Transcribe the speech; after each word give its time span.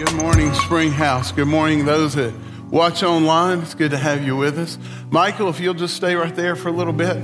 Good 0.00 0.14
morning, 0.14 0.54
Springhouse. 0.54 1.30
Good 1.30 1.48
morning, 1.48 1.84
those 1.84 2.14
that 2.14 2.32
watch 2.70 3.02
online. 3.02 3.58
It's 3.58 3.74
good 3.74 3.90
to 3.90 3.98
have 3.98 4.24
you 4.24 4.34
with 4.34 4.58
us. 4.58 4.78
Michael, 5.10 5.50
if 5.50 5.60
you'll 5.60 5.74
just 5.74 5.94
stay 5.94 6.14
right 6.14 6.34
there 6.34 6.56
for 6.56 6.68
a 6.68 6.72
little 6.72 6.94
bit. 6.94 7.22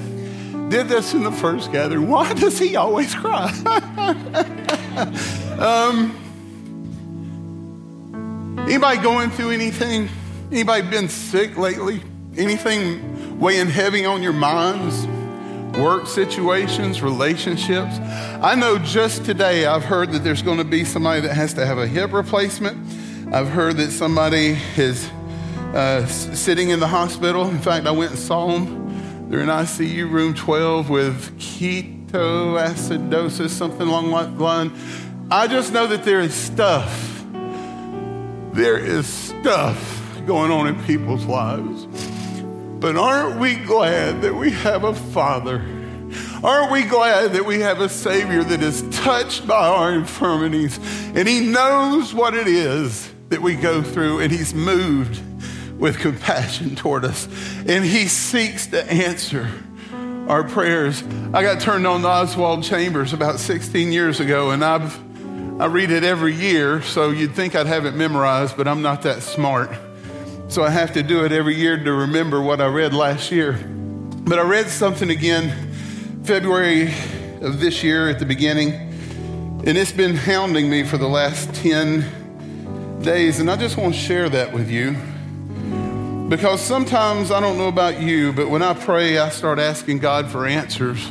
Did 0.69 0.87
this 0.87 1.15
in 1.15 1.25
the 1.25 1.33
first 1.33 1.73
gathering. 1.73 2.07
Why 2.07 2.35
does 2.35 2.59
he 2.59 2.77
always 2.77 3.15
cry? 3.15 3.47
um, 5.59 6.15
anybody 8.69 9.01
going 9.01 9.31
through 9.31 9.53
anything? 9.53 10.11
Anybody 10.53 10.87
been 10.87 11.09
sick 11.09 11.57
lately? 11.57 12.03
Anything 12.37 13.41
weighing 13.41 13.69
heavy 13.69 14.05
on 14.05 14.23
your 14.23 14.35
minds? 14.35 15.07
Work 15.79 16.07
situations, 16.07 17.03
relationships. 17.03 17.99
I 18.41 18.55
know 18.55 18.79
just 18.79 19.27
today 19.27 19.67
I've 19.67 19.85
heard 19.85 20.11
that 20.13 20.25
there's 20.25 20.41
going 20.41 20.57
to 20.57 20.65
be 20.65 20.87
somebody 20.87 21.21
that 21.21 21.35
has 21.35 21.53
to 21.55 21.67
have 21.67 21.77
a 21.77 21.87
hip 21.87 22.15
replacement. 22.15 22.79
I've 23.35 23.49
heard 23.49 23.77
that 23.77 23.91
somebody 23.91 24.57
is 24.79 25.07
uh, 25.75 26.07
sitting 26.07 26.71
in 26.71 26.81
the 26.81 26.87
hospital. 26.87 27.47
In 27.47 27.59
fact, 27.59 27.87
I 27.87 27.91
went 27.91 28.13
and 28.13 28.19
saw 28.19 28.53
them. 28.53 29.29
They're 29.29 29.41
in 29.41 29.49
ICU 29.49 30.11
room 30.11 30.33
12 30.33 30.89
with 30.89 31.39
ketoacidosis, 31.39 33.51
something 33.51 33.87
along 33.87 34.13
that 34.13 34.39
line. 34.39 34.73
I 35.31 35.47
just 35.47 35.75
know 35.75 35.87
that 35.89 36.05
there 36.05 36.21
is 36.21 36.35
stuff. 36.35 37.23
There 38.53 38.79
is 38.79 39.07
stuff 39.07 40.03
going 40.25 40.51
on 40.51 40.69
in 40.69 40.83
people's 40.85 41.27
lives. 41.27 41.86
But 42.81 42.97
aren't 42.97 43.41
we 43.41 43.57
glad 43.57 44.23
that 44.23 44.35
we 44.35 44.51
have 44.51 44.85
a 44.85 44.95
Father? 44.95 45.65
Aren't 46.45 46.71
we 46.71 46.85
glad 46.85 47.33
that 47.33 47.45
we 47.47 47.61
have 47.61 47.81
a 47.81 47.89
Savior 47.89 48.45
that 48.45 48.63
is 48.63 48.83
touched 48.91 49.47
by 49.47 49.67
our 49.67 49.93
infirmities 49.93 50.79
and 51.15 51.27
He 51.27 51.41
knows 51.41 52.13
what 52.15 52.35
it 52.35 52.47
is 52.47 53.11
that 53.31 53.41
we 53.41 53.55
go 53.55 53.83
through 53.83 54.21
and 54.21 54.31
He's 54.31 54.55
moved 54.55 55.23
with 55.79 55.99
compassion 55.99 56.77
toward 56.77 57.05
us 57.05 57.27
and 57.67 57.85
He 57.85 58.07
seeks 58.07 58.67
to 58.69 58.85
answer 58.93 59.51
our 60.29 60.45
prayers. 60.45 61.03
I 61.33 61.43
got 61.43 61.61
turned 61.61 61.87
on 61.87 62.03
to 62.03 62.09
Oswald 62.09 62.63
Chambers 62.63 63.13
about 63.13 63.41
16 63.41 63.91
years 63.91 64.21
ago 64.21 64.51
and 64.51 64.65
I've 64.65 65.01
I 65.59 65.67
read 65.67 65.91
it 65.91 66.05
every 66.05 66.35
year, 66.35 66.83
so 66.83 67.09
you'd 67.09 67.35
think 67.35 67.55
I'd 67.55 67.67
have 67.67 67.87
it 67.87 67.95
memorized, 67.95 68.59
but 68.59 68.69
I'm 68.69 68.83
not 68.83 69.01
that 69.03 69.23
smart. 69.23 69.71
So 70.49 70.63
I 70.63 70.71
have 70.71 70.93
to 70.93 71.03
do 71.03 71.25
it 71.25 71.33
every 71.33 71.57
year 71.57 71.77
to 71.77 71.93
remember 71.93 72.41
what 72.41 72.61
I 72.61 72.67
read 72.67 72.95
last 72.95 73.33
year. 73.33 73.55
But 73.55 74.39
I 74.39 74.43
read 74.43 74.69
something 74.69 75.11
again 75.11 75.73
February 76.23 76.95
of 77.41 77.59
this 77.59 77.83
year 77.83 78.09
at 78.09 78.21
the 78.21 78.27
beginning, 78.27 78.73
and 78.73 79.77
it's 79.77 79.91
been 79.91 80.15
hounding 80.15 80.71
me 80.71 80.85
for 80.85 80.99
the 80.99 81.09
last 81.09 81.53
10 81.57 83.03
days. 83.03 83.41
And 83.41 83.51
I 83.51 83.57
just 83.57 83.77
want 83.77 83.95
to 83.95 84.01
share 84.01 84.29
that 84.29 84.53
with 84.53 84.71
you 84.71 84.93
because 86.29 86.61
sometimes 86.61 87.33
I 87.33 87.41
don't 87.41 87.59
know 87.59 87.69
about 87.69 88.01
you, 88.01 88.33
but 88.33 88.49
when 88.49 88.63
I 88.63 88.75
pray, 88.75 89.19
I 89.19 89.31
start 89.31 89.59
asking 89.59 89.99
God 89.99 90.31
for 90.31 90.47
answers. 90.47 91.05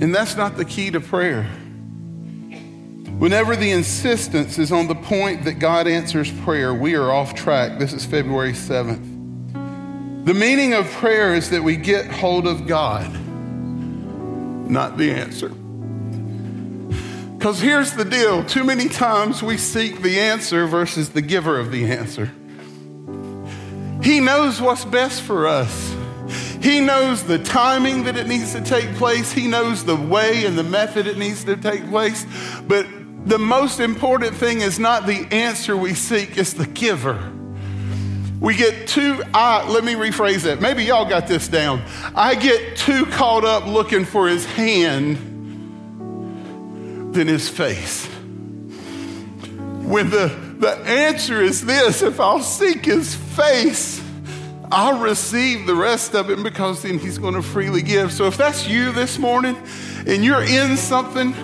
And 0.00 0.14
that's 0.14 0.36
not 0.36 0.56
the 0.56 0.64
key 0.64 0.90
to 0.90 1.00
prayer. 1.00 1.50
Whenever 3.18 3.56
the 3.56 3.72
insistence 3.72 4.60
is 4.60 4.70
on 4.70 4.86
the 4.86 4.94
point 4.94 5.44
that 5.44 5.54
God 5.54 5.88
answers 5.88 6.30
prayer, 6.42 6.72
we 6.72 6.94
are 6.94 7.10
off 7.10 7.34
track. 7.34 7.80
This 7.80 7.92
is 7.92 8.06
February 8.06 8.52
7th. 8.52 10.24
The 10.24 10.34
meaning 10.34 10.72
of 10.72 10.88
prayer 10.92 11.34
is 11.34 11.50
that 11.50 11.64
we 11.64 11.74
get 11.74 12.06
hold 12.06 12.46
of 12.46 12.68
God, 12.68 13.12
not 14.70 14.98
the 14.98 15.10
answer. 15.10 15.48
Because 17.36 17.60
here's 17.60 17.94
the 17.94 18.04
deal 18.04 18.44
too 18.44 18.62
many 18.62 18.88
times 18.88 19.42
we 19.42 19.56
seek 19.56 20.00
the 20.00 20.20
answer 20.20 20.68
versus 20.68 21.08
the 21.08 21.22
giver 21.22 21.58
of 21.58 21.72
the 21.72 21.86
answer. 21.90 22.30
He 24.00 24.20
knows 24.20 24.60
what's 24.60 24.84
best 24.84 25.22
for 25.22 25.48
us. 25.48 25.92
He 26.62 26.80
knows 26.80 27.24
the 27.24 27.38
timing 27.38 28.04
that 28.04 28.16
it 28.16 28.28
needs 28.28 28.52
to 28.52 28.60
take 28.60 28.94
place. 28.94 29.32
He 29.32 29.48
knows 29.48 29.84
the 29.84 29.96
way 29.96 30.44
and 30.44 30.56
the 30.56 30.62
method 30.62 31.08
it 31.08 31.18
needs 31.18 31.42
to 31.44 31.56
take 31.56 31.88
place. 31.88 32.24
But 32.66 32.86
the 33.28 33.38
most 33.38 33.78
important 33.78 34.34
thing 34.34 34.62
is 34.62 34.78
not 34.78 35.06
the 35.06 35.28
answer 35.30 35.76
we 35.76 35.92
seek, 35.92 36.38
it's 36.38 36.54
the 36.54 36.66
giver. 36.66 37.30
We 38.40 38.56
get 38.56 38.88
too, 38.88 39.22
I, 39.34 39.68
let 39.68 39.84
me 39.84 39.94
rephrase 39.94 40.44
that. 40.44 40.62
Maybe 40.62 40.84
y'all 40.84 41.08
got 41.08 41.26
this 41.26 41.46
down. 41.46 41.82
I 42.14 42.36
get 42.36 42.76
too 42.76 43.04
caught 43.06 43.44
up 43.44 43.66
looking 43.66 44.06
for 44.06 44.28
his 44.28 44.46
hand 44.46 45.18
than 47.14 47.28
his 47.28 47.50
face. 47.50 48.06
When 48.06 50.08
the, 50.08 50.34
the 50.58 50.78
answer 50.86 51.42
is 51.42 51.66
this 51.66 52.00
if 52.00 52.20
I'll 52.20 52.42
seek 52.42 52.86
his 52.86 53.14
face, 53.14 54.02
I'll 54.70 55.00
receive 55.00 55.66
the 55.66 55.74
rest 55.74 56.14
of 56.14 56.30
it 56.30 56.42
because 56.42 56.82
then 56.82 56.98
he's 56.98 57.18
going 57.18 57.34
to 57.34 57.42
freely 57.42 57.82
give. 57.82 58.12
So 58.12 58.26
if 58.26 58.38
that's 58.38 58.68
you 58.68 58.92
this 58.92 59.18
morning 59.18 59.56
and 60.06 60.24
you're 60.24 60.44
in 60.44 60.76
something, 60.76 61.34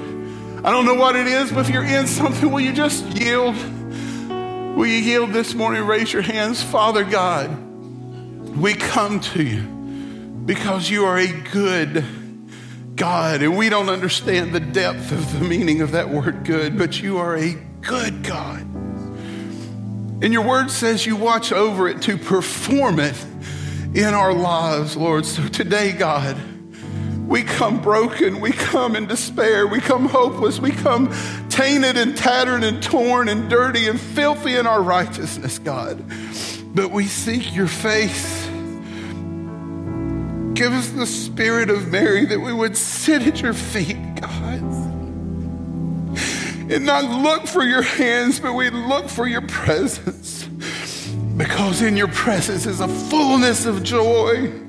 I 0.65 0.71
don't 0.71 0.87
know 0.87 0.95
what 0.95 1.15
it 1.15 1.27
is, 1.27 1.53
but 1.53 1.69
if 1.69 1.69
you're 1.69 1.85
in 1.85 2.07
something, 2.07 2.51
will 2.51 2.63
you 2.63 2.73
just 2.73 3.05
yield? 3.19 3.55
Will 4.75 4.87
you 4.87 4.97
yield 4.97 5.31
this 5.35 5.53
morning? 5.53 5.85
Raise 5.85 6.11
your 6.11 6.23
hands. 6.23 6.63
Father 6.63 7.05
God, 7.05 7.51
we 8.57 8.73
come 8.73 9.21
to 9.21 9.43
you 9.43 9.61
because 10.47 10.89
you 10.89 11.05
are 11.05 11.19
a 11.19 11.31
good 11.53 12.03
God, 12.97 13.43
and 13.43 13.59
we 13.59 13.69
don't 13.69 13.91
understand 13.91 14.55
the 14.55 14.61
depth 14.61 15.13
of 15.13 15.39
the 15.39 15.45
meaning 15.45 15.83
of 15.83 15.91
that 15.91 16.09
word 16.09 16.45
good, 16.45 16.79
but 16.79 16.99
you 16.99 17.19
are 17.19 17.37
a 17.37 17.53
good 17.83 18.23
God. 18.23 18.63
And 18.63 20.33
your 20.33 20.47
word 20.47 20.71
says 20.71 21.05
you 21.05 21.15
watch 21.15 21.53
over 21.53 21.89
it 21.89 22.01
to 22.03 22.17
perform 22.17 23.01
it 23.01 23.23
in 23.93 24.15
our 24.15 24.33
lives, 24.33 24.97
Lord. 24.97 25.27
So 25.27 25.47
today, 25.47 25.93
God, 25.93 26.39
we 27.27 27.43
come 27.43 27.81
broken. 27.81 28.41
We 28.41 28.53
come 28.53 28.95
in 28.97 29.07
despair. 29.07 29.67
We 29.67 29.81
come 29.81 30.07
hopeless. 30.07 30.61
We 30.61 30.73
come 30.73 31.13
tainted 31.49 31.97
and 31.97 32.17
tattered 32.17 32.63
and 32.65 32.83
torn 32.83 33.29
and 33.29 33.49
dirty 33.49 33.89
and 33.89 33.99
filthy 33.99 34.57
in 34.57 34.67
our 34.67 34.83
righteousness, 34.83 35.59
God. 35.59 36.05
But 36.75 36.91
we 36.91 37.07
seek 37.07 37.55
your 37.55 37.67
face. 37.67 38.47
Give 40.55 40.73
us 40.73 40.91
the 40.91 41.07
spirit 41.07 41.71
of 41.71 41.89
Mary 41.89 42.27
that 42.27 42.41
we 42.41 42.53
would 42.53 42.77
sit 42.77 43.23
at 43.23 43.41
your 43.41 43.55
feet, 43.55 43.97
God. 44.21 44.63
And 46.71 46.87
not 46.87 47.05
look 47.05 47.47
for 47.47 47.63
your 47.65 47.83
hands, 47.83 48.39
but 48.39 48.53
we 48.53 48.71
look 48.71 49.09
for 49.09 49.27
your 49.27 49.43
presence. 49.43 50.45
Because 51.37 51.83
in 51.83 51.97
your 51.97 52.09
presence 52.09 52.67
is 52.67 52.81
a 52.81 52.89
fullness 52.89 53.67
of 53.67 53.83
joy 53.83 54.64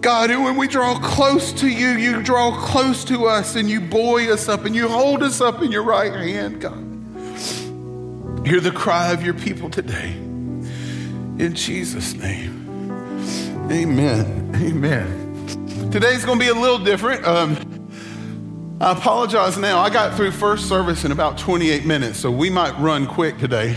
God, 0.00 0.30
when 0.30 0.56
we 0.56 0.68
draw 0.68 0.98
close 1.00 1.52
to 1.54 1.68
you, 1.68 1.88
you 1.88 2.22
draw 2.22 2.56
close 2.66 3.04
to 3.06 3.26
us 3.26 3.56
and 3.56 3.68
you 3.68 3.80
buoy 3.80 4.30
us 4.30 4.48
up 4.48 4.64
and 4.64 4.74
you 4.74 4.88
hold 4.88 5.22
us 5.22 5.40
up 5.40 5.60
in 5.62 5.72
your 5.72 5.82
right 5.82 6.12
hand, 6.12 6.60
God. 6.60 6.84
Hear 8.46 8.60
the 8.60 8.70
cry 8.70 9.12
of 9.12 9.24
your 9.24 9.34
people 9.34 9.68
today. 9.68 10.12
In 10.12 11.52
Jesus' 11.54 12.14
name. 12.14 12.68
Amen. 13.70 14.52
Amen. 14.54 15.90
Today's 15.90 16.24
going 16.24 16.38
to 16.38 16.44
be 16.44 16.50
a 16.50 16.54
little 16.54 16.78
different. 16.78 17.26
Um, 17.26 17.56
I 18.80 18.92
apologize 18.92 19.58
now. 19.58 19.80
I 19.80 19.90
got 19.90 20.16
through 20.16 20.30
first 20.30 20.68
service 20.68 21.04
in 21.04 21.10
about 21.10 21.36
28 21.38 21.84
minutes, 21.84 22.20
so 22.20 22.30
we 22.30 22.50
might 22.50 22.78
run 22.78 23.06
quick 23.06 23.36
today. 23.38 23.76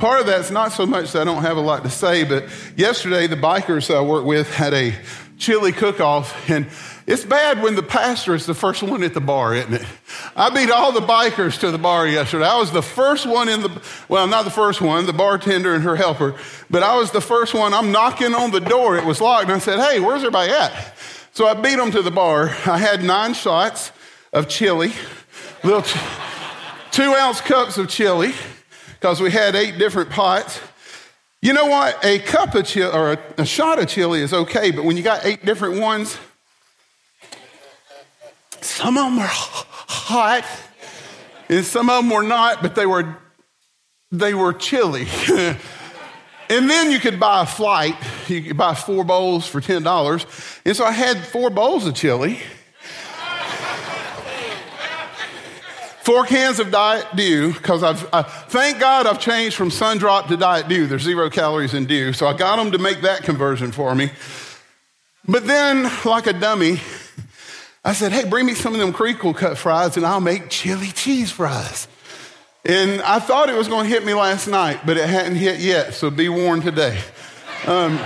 Part 0.00 0.20
of 0.20 0.26
that's 0.26 0.50
not 0.50 0.72
so 0.72 0.86
much 0.86 1.12
that 1.12 1.20
I 1.20 1.24
don't 1.24 1.42
have 1.42 1.58
a 1.58 1.60
lot 1.60 1.84
to 1.84 1.90
say, 1.90 2.24
but 2.24 2.44
yesterday 2.74 3.26
the 3.26 3.36
bikers 3.36 3.94
I 3.94 4.00
work 4.00 4.24
with 4.24 4.50
had 4.50 4.72
a 4.72 4.94
chili 5.36 5.72
cook 5.72 6.00
off. 6.00 6.48
And 6.48 6.68
it's 7.06 7.26
bad 7.26 7.62
when 7.62 7.74
the 7.74 7.82
pastor 7.82 8.34
is 8.34 8.46
the 8.46 8.54
first 8.54 8.82
one 8.82 9.02
at 9.02 9.12
the 9.12 9.20
bar, 9.20 9.54
isn't 9.54 9.74
it? 9.74 9.86
I 10.34 10.48
beat 10.48 10.70
all 10.70 10.92
the 10.92 11.02
bikers 11.02 11.60
to 11.60 11.70
the 11.70 11.76
bar 11.76 12.08
yesterday. 12.08 12.46
I 12.46 12.56
was 12.56 12.72
the 12.72 12.80
first 12.80 13.26
one 13.26 13.50
in 13.50 13.60
the, 13.60 13.82
well, 14.08 14.26
not 14.26 14.46
the 14.46 14.50
first 14.50 14.80
one, 14.80 15.04
the 15.04 15.12
bartender 15.12 15.74
and 15.74 15.84
her 15.84 15.96
helper, 15.96 16.34
but 16.70 16.82
I 16.82 16.96
was 16.96 17.10
the 17.10 17.20
first 17.20 17.52
one. 17.52 17.74
I'm 17.74 17.92
knocking 17.92 18.34
on 18.34 18.52
the 18.52 18.60
door. 18.60 18.96
It 18.96 19.04
was 19.04 19.20
locked. 19.20 19.50
And 19.50 19.52
I 19.52 19.58
said, 19.58 19.80
hey, 19.80 20.00
where's 20.00 20.22
everybody 20.22 20.50
at? 20.50 20.94
So 21.34 21.46
I 21.46 21.52
beat 21.52 21.76
them 21.76 21.90
to 21.90 22.00
the 22.00 22.10
bar. 22.10 22.48
I 22.64 22.78
had 22.78 23.04
nine 23.04 23.34
shots 23.34 23.92
of 24.32 24.48
chili, 24.48 24.94
little 25.62 25.82
two 26.90 27.12
ounce 27.12 27.42
cups 27.42 27.76
of 27.76 27.90
chili, 27.90 28.32
because 29.00 29.18
we 29.18 29.30
had 29.30 29.56
eight 29.56 29.78
different 29.78 30.10
pots. 30.10 30.60
You 31.40 31.54
know 31.54 31.64
what? 31.64 32.04
A 32.04 32.18
cup 32.18 32.54
of 32.54 32.66
chili 32.66 32.92
or 32.92 33.12
a, 33.12 33.18
a, 33.38 33.46
shot 33.46 33.78
of 33.78 33.88
chili 33.88 34.20
is 34.20 34.34
okay, 34.34 34.70
but 34.70 34.84
when 34.84 34.98
you 34.98 35.02
got 35.02 35.24
eight 35.24 35.42
different 35.42 35.80
ones, 35.80 36.18
some 38.60 38.98
of 38.98 39.04
them 39.04 39.16
were 39.16 39.26
hot 39.26 40.44
and 41.48 41.64
some 41.64 41.88
of 41.88 42.02
them 42.02 42.10
were 42.10 42.22
not, 42.22 42.60
but 42.60 42.74
they 42.74 42.84
were 42.84 43.16
they 44.12 44.34
were 44.34 44.52
chili. 44.52 45.06
and 46.50 46.68
then 46.68 46.90
you 46.90 46.98
could 46.98 47.18
buy 47.18 47.42
a 47.42 47.46
flight. 47.46 47.96
You 48.28 48.42
could 48.42 48.58
buy 48.58 48.74
four 48.74 49.02
bowls 49.02 49.46
for 49.46 49.62
ten 49.62 49.82
dollars. 49.82 50.26
And 50.66 50.76
so 50.76 50.84
I 50.84 50.92
had 50.92 51.26
four 51.26 51.48
bowls 51.48 51.86
of 51.86 51.94
chili. 51.94 52.38
Four 56.10 56.26
cans 56.26 56.58
of 56.58 56.72
Diet 56.72 57.06
Dew 57.14 57.52
because 57.52 57.84
I've, 57.84 58.08
I, 58.12 58.22
thank 58.22 58.80
God 58.80 59.06
I've 59.06 59.20
changed 59.20 59.54
from 59.54 59.70
Sun 59.70 59.98
Drop 59.98 60.26
to 60.26 60.36
Diet 60.36 60.66
Dew. 60.66 60.88
There's 60.88 61.02
zero 61.02 61.30
calories 61.30 61.72
in 61.72 61.86
Dew. 61.86 62.12
So 62.12 62.26
I 62.26 62.36
got 62.36 62.56
them 62.56 62.72
to 62.72 62.78
make 62.78 63.02
that 63.02 63.22
conversion 63.22 63.70
for 63.70 63.94
me. 63.94 64.10
But 65.28 65.46
then, 65.46 65.88
like 66.04 66.26
a 66.26 66.32
dummy, 66.32 66.80
I 67.84 67.92
said, 67.92 68.10
hey, 68.10 68.28
bring 68.28 68.44
me 68.44 68.54
some 68.54 68.74
of 68.74 68.80
them 68.80 68.92
crinkle 68.92 69.32
cut 69.32 69.56
fries 69.56 69.96
and 69.96 70.04
I'll 70.04 70.20
make 70.20 70.50
chili 70.50 70.88
cheese 70.88 71.30
fries. 71.30 71.86
And 72.64 73.00
I 73.02 73.20
thought 73.20 73.48
it 73.48 73.56
was 73.56 73.68
going 73.68 73.84
to 73.84 73.90
hit 73.90 74.04
me 74.04 74.12
last 74.12 74.48
night, 74.48 74.80
but 74.84 74.96
it 74.96 75.08
hadn't 75.08 75.36
hit 75.36 75.60
yet, 75.60 75.94
so 75.94 76.10
be 76.10 76.28
warned 76.28 76.64
today. 76.64 76.98
Um, 77.68 78.00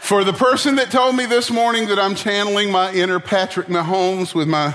for 0.00 0.24
the 0.24 0.32
person 0.32 0.74
that 0.74 0.90
told 0.90 1.14
me 1.14 1.26
this 1.26 1.48
morning 1.48 1.86
that 1.90 1.98
I'm 2.00 2.16
channeling 2.16 2.72
my 2.72 2.92
inner 2.92 3.20
Patrick 3.20 3.68
Mahomes 3.68 4.34
with 4.34 4.48
my 4.48 4.74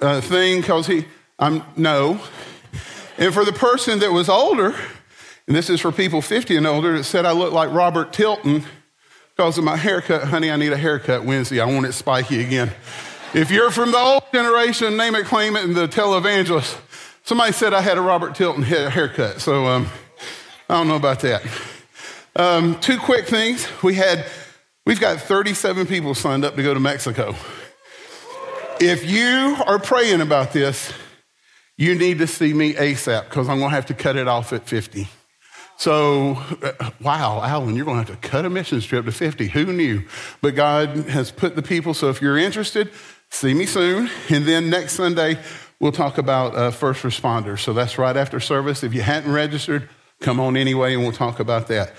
uh, 0.00 0.20
thing, 0.20 0.60
because 0.60 0.86
he, 0.86 1.04
I'm, 1.38 1.62
no. 1.76 2.20
And 3.16 3.34
for 3.34 3.44
the 3.44 3.52
person 3.52 3.98
that 4.00 4.12
was 4.12 4.28
older, 4.28 4.74
and 5.46 5.56
this 5.56 5.70
is 5.70 5.80
for 5.80 5.90
people 5.90 6.22
50 6.22 6.56
and 6.56 6.66
older, 6.66 6.96
that 6.96 7.04
said 7.04 7.24
I 7.24 7.32
look 7.32 7.52
like 7.52 7.72
Robert 7.72 8.12
Tilton 8.12 8.64
because 9.36 9.56
of 9.56 9.64
my 9.64 9.76
haircut. 9.76 10.24
Honey, 10.24 10.50
I 10.50 10.56
need 10.56 10.72
a 10.72 10.76
haircut 10.76 11.24
Wednesday. 11.24 11.60
I 11.60 11.64
want 11.64 11.86
it 11.86 11.92
spiky 11.92 12.42
again. 12.44 12.70
If 13.34 13.50
you're 13.50 13.70
from 13.70 13.92
the 13.92 13.98
old 13.98 14.24
generation, 14.32 14.96
name 14.96 15.14
it, 15.14 15.26
claim 15.26 15.56
it, 15.56 15.64
and 15.64 15.74
the 15.74 15.86
televangelist, 15.86 16.78
somebody 17.24 17.52
said 17.52 17.74
I 17.74 17.80
had 17.80 17.98
a 17.98 18.00
Robert 18.00 18.34
Tilton 18.34 18.62
haircut. 18.62 19.40
So 19.40 19.66
um, 19.66 19.88
I 20.68 20.74
don't 20.74 20.88
know 20.88 20.96
about 20.96 21.20
that. 21.20 21.42
Um, 22.36 22.78
two 22.80 22.98
quick 22.98 23.26
things. 23.26 23.66
We 23.82 23.94
had, 23.94 24.26
we've 24.86 25.00
got 25.00 25.20
37 25.20 25.86
people 25.86 26.14
signed 26.14 26.44
up 26.44 26.56
to 26.56 26.62
go 26.62 26.72
to 26.72 26.80
Mexico. 26.80 27.34
If 28.80 29.10
you 29.10 29.56
are 29.66 29.80
praying 29.80 30.20
about 30.20 30.52
this, 30.52 30.92
you 31.76 31.96
need 31.96 32.18
to 32.18 32.28
see 32.28 32.52
me 32.52 32.74
ASAP 32.74 33.24
because 33.24 33.48
I'm 33.48 33.58
going 33.58 33.70
to 33.70 33.74
have 33.74 33.86
to 33.86 33.94
cut 33.94 34.14
it 34.14 34.28
off 34.28 34.52
at 34.52 34.68
50. 34.68 35.08
So, 35.78 36.36
uh, 36.62 36.90
wow, 37.00 37.42
Alan, 37.42 37.74
you're 37.74 37.84
going 37.84 38.04
to 38.04 38.12
have 38.12 38.20
to 38.20 38.28
cut 38.28 38.44
a 38.44 38.50
mission 38.50 38.80
trip 38.80 39.04
to 39.06 39.12
50. 39.12 39.48
Who 39.48 39.72
knew? 39.72 40.04
But 40.40 40.54
God 40.54 40.90
has 41.08 41.32
put 41.32 41.56
the 41.56 41.62
people. 41.62 41.92
So 41.92 42.08
if 42.08 42.22
you're 42.22 42.38
interested, 42.38 42.90
see 43.30 43.52
me 43.52 43.66
soon. 43.66 44.10
And 44.28 44.44
then 44.44 44.70
next 44.70 44.92
Sunday, 44.92 45.38
we'll 45.80 45.92
talk 45.92 46.18
about 46.18 46.54
uh, 46.54 46.70
first 46.70 47.02
responders. 47.02 47.58
So 47.60 47.72
that's 47.72 47.98
right 47.98 48.16
after 48.16 48.38
service. 48.38 48.84
If 48.84 48.94
you 48.94 49.02
hadn't 49.02 49.32
registered, 49.32 49.88
come 50.20 50.38
on 50.38 50.56
anyway, 50.56 50.94
and 50.94 51.02
we'll 51.02 51.12
talk 51.12 51.40
about 51.40 51.66
that. 51.68 51.94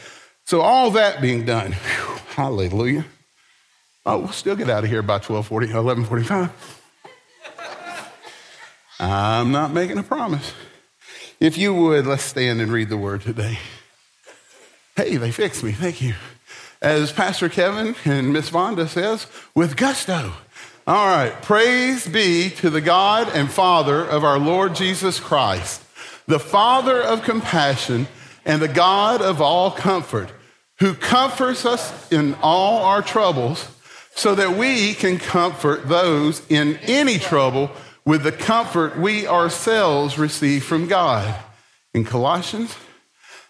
So 0.46 0.62
all 0.62 0.92
that 0.92 1.22
being 1.22 1.46
done, 1.46 1.74
whew, 1.74 2.20
hallelujah. 2.36 3.06
Oh, 4.06 4.20
we'll 4.20 4.30
still 4.30 4.56
get 4.56 4.70
out 4.70 4.84
of 4.84 4.90
here 4.90 5.02
by 5.02 5.16
1240, 5.16 5.74
1145. 5.74 6.82
I'm 9.00 9.52
not 9.52 9.72
making 9.72 9.98
a 9.98 10.04
promise. 10.04 10.54
If 11.40 11.58
you 11.58 11.74
would, 11.74 12.06
let's 12.06 12.24
stand 12.24 12.60
and 12.60 12.72
read 12.72 12.90
the 12.90 12.98
word 12.98 13.22
today. 13.22 13.60
Hey, 14.96 15.16
they 15.16 15.32
fixed 15.32 15.64
me. 15.64 15.72
Thank 15.72 16.02
you. 16.02 16.16
As 16.82 17.12
Pastor 17.12 17.48
Kevin 17.48 17.96
and 18.04 18.34
Miss 18.34 18.50
Vonda 18.50 18.88
says, 18.88 19.28
with 19.56 19.78
gusto. 19.78 20.34
All 20.88 21.08
right. 21.08 21.34
Praise 21.42 22.08
be 22.08 22.50
to 22.58 22.70
the 22.70 22.82
God 22.82 23.30
and 23.34 23.50
Father 23.50 24.04
of 24.04 24.24
our 24.24 24.40
Lord 24.40 24.76
Jesus 24.76 25.20
Christ, 25.20 25.84
the 26.26 26.40
Father 26.40 27.02
of 27.02 27.24
compassion 27.24 28.08
and 28.44 28.62
the 28.62 28.68
God 28.68 29.22
of 29.22 29.42
all 29.42 29.72
comfort, 29.72 30.32
who 30.80 30.94
comforts 30.94 31.66
us 31.66 32.12
in 32.12 32.36
all 32.42 32.84
our 32.84 33.02
troubles, 33.02 33.68
so 34.20 34.36
that 34.36 34.58
we 34.58 34.94
can 34.94 35.18
comfort 35.18 35.88
those 35.88 36.42
in 36.50 36.78
any 36.84 37.18
trouble 37.18 37.72
with 38.04 38.24
the 38.24 38.32
comfort 38.32 39.00
we 39.00 39.26
ourselves 39.26 40.20
receive 40.20 40.64
from 40.64 40.88
God. 40.88 41.34
In 41.94 42.04
Colossians, 42.04 42.76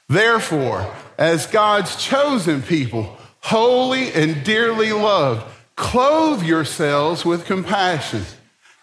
therefore, 0.08 0.94
as 1.18 1.48
God's 1.48 1.96
chosen 1.96 2.62
people, 2.62 3.18
holy 3.42 4.14
and 4.14 4.44
dearly 4.44 4.92
loved, 4.92 5.44
Clothe 5.76 6.44
yourselves 6.44 7.24
with 7.24 7.46
compassion, 7.46 8.24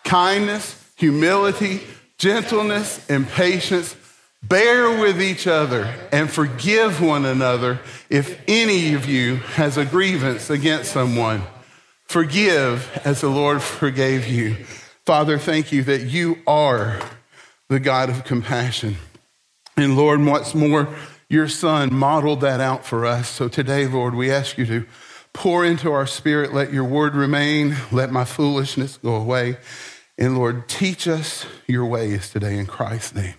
kindness, 0.02 0.82
humility, 0.96 1.82
gentleness, 2.16 3.04
and 3.10 3.28
patience. 3.28 3.94
Bear 4.42 4.98
with 4.98 5.20
each 5.20 5.46
other 5.46 5.94
and 6.10 6.30
forgive 6.30 7.02
one 7.02 7.26
another 7.26 7.80
if 8.08 8.40
any 8.48 8.94
of 8.94 9.06
you 9.06 9.36
has 9.36 9.76
a 9.76 9.84
grievance 9.84 10.48
against 10.48 10.90
someone. 10.90 11.42
Forgive 12.08 13.00
as 13.04 13.20
the 13.20 13.28
Lord 13.28 13.62
forgave 13.62 14.26
you. 14.26 14.54
Father, 15.04 15.38
thank 15.38 15.72
you 15.72 15.82
that 15.84 16.02
you 16.02 16.38
are 16.46 17.00
the 17.68 17.80
God 17.80 18.10
of 18.10 18.24
compassion. 18.24 18.96
And 19.76 19.96
Lord, 19.96 20.24
what's 20.24 20.54
more, 20.54 20.88
your 21.28 21.48
Son 21.48 21.92
modeled 21.92 22.40
that 22.40 22.60
out 22.60 22.84
for 22.84 23.04
us. 23.04 23.28
So 23.28 23.48
today, 23.48 23.86
Lord, 23.86 24.14
we 24.14 24.30
ask 24.30 24.56
you 24.56 24.66
to 24.66 24.86
Pour 25.36 25.66
into 25.66 25.92
our 25.92 26.06
spirit, 26.06 26.54
let 26.54 26.72
your 26.72 26.84
word 26.84 27.14
remain, 27.14 27.76
let 27.92 28.10
my 28.10 28.24
foolishness 28.24 28.96
go 28.96 29.14
away. 29.16 29.58
And 30.16 30.38
Lord, 30.38 30.66
teach 30.66 31.06
us 31.06 31.44
your 31.66 31.84
ways 31.84 32.30
today 32.30 32.56
in 32.58 32.64
Christ's 32.64 33.14
name. 33.14 33.34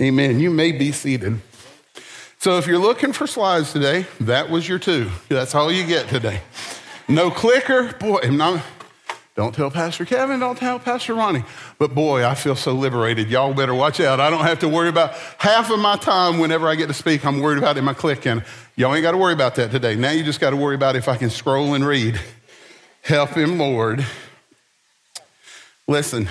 Amen. 0.00 0.38
You 0.38 0.50
may 0.50 0.70
be 0.70 0.92
seated. 0.92 1.40
So 2.38 2.58
if 2.58 2.68
you're 2.68 2.78
looking 2.78 3.12
for 3.12 3.26
slides 3.26 3.72
today, 3.72 4.06
that 4.20 4.50
was 4.50 4.68
your 4.68 4.78
two. 4.78 5.10
That's 5.28 5.56
all 5.56 5.72
you 5.72 5.84
get 5.84 6.08
today. 6.08 6.42
No 7.12 7.30
clicker. 7.30 7.92
Boy, 7.92 8.20
not, 8.30 8.62
don't 9.36 9.54
tell 9.54 9.70
Pastor 9.70 10.06
Kevin, 10.06 10.40
don't 10.40 10.56
tell 10.56 10.78
Pastor 10.78 11.14
Ronnie. 11.14 11.44
But 11.78 11.94
boy, 11.94 12.26
I 12.26 12.34
feel 12.34 12.56
so 12.56 12.72
liberated. 12.72 13.28
Y'all 13.28 13.52
better 13.52 13.74
watch 13.74 14.00
out. 14.00 14.18
I 14.18 14.30
don't 14.30 14.46
have 14.46 14.60
to 14.60 14.68
worry 14.68 14.88
about 14.88 15.12
half 15.36 15.70
of 15.70 15.78
my 15.78 15.96
time 15.96 16.38
whenever 16.38 16.66
I 16.68 16.74
get 16.74 16.86
to 16.86 16.94
speak, 16.94 17.26
I'm 17.26 17.40
worried 17.40 17.58
about 17.58 17.76
am 17.76 17.86
I 17.86 17.92
clicking. 17.92 18.42
Y'all 18.76 18.94
ain't 18.94 19.02
got 19.02 19.10
to 19.12 19.18
worry 19.18 19.34
about 19.34 19.56
that 19.56 19.70
today. 19.70 19.94
Now 19.94 20.10
you 20.10 20.24
just 20.24 20.40
got 20.40 20.50
to 20.50 20.56
worry 20.56 20.74
about 20.74 20.96
if 20.96 21.06
I 21.06 21.18
can 21.18 21.28
scroll 21.28 21.74
and 21.74 21.86
read. 21.86 22.18
Help 23.02 23.30
him, 23.30 23.58
Lord. 23.58 24.06
Listen, 25.86 26.30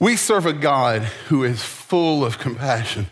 we 0.00 0.16
serve 0.16 0.46
a 0.46 0.52
God 0.52 1.02
who 1.28 1.44
is 1.44 1.62
full 1.62 2.24
of 2.24 2.40
compassion. 2.40 3.06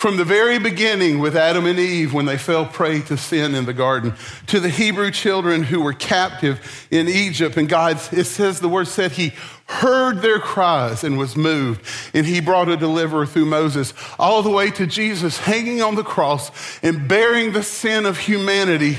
From 0.00 0.16
the 0.16 0.24
very 0.24 0.58
beginning 0.58 1.18
with 1.18 1.36
Adam 1.36 1.66
and 1.66 1.78
Eve 1.78 2.14
when 2.14 2.24
they 2.24 2.38
fell 2.38 2.64
prey 2.64 3.02
to 3.02 3.18
sin 3.18 3.54
in 3.54 3.66
the 3.66 3.74
garden, 3.74 4.14
to 4.46 4.58
the 4.58 4.70
Hebrew 4.70 5.10
children 5.10 5.62
who 5.62 5.82
were 5.82 5.92
captive 5.92 6.86
in 6.90 7.06
Egypt, 7.06 7.58
and 7.58 7.68
God, 7.68 8.00
it 8.10 8.24
says 8.24 8.60
the 8.60 8.68
word 8.70 8.88
said 8.88 9.12
he 9.12 9.34
heard 9.66 10.22
their 10.22 10.38
cries 10.38 11.04
and 11.04 11.18
was 11.18 11.36
moved, 11.36 11.84
and 12.14 12.24
he 12.24 12.40
brought 12.40 12.70
a 12.70 12.78
deliverer 12.78 13.26
through 13.26 13.44
Moses, 13.44 13.92
all 14.18 14.42
the 14.42 14.48
way 14.48 14.70
to 14.70 14.86
Jesus 14.86 15.36
hanging 15.36 15.82
on 15.82 15.96
the 15.96 16.02
cross 16.02 16.50
and 16.82 17.06
bearing 17.06 17.52
the 17.52 17.62
sin 17.62 18.06
of 18.06 18.20
humanity, 18.20 18.96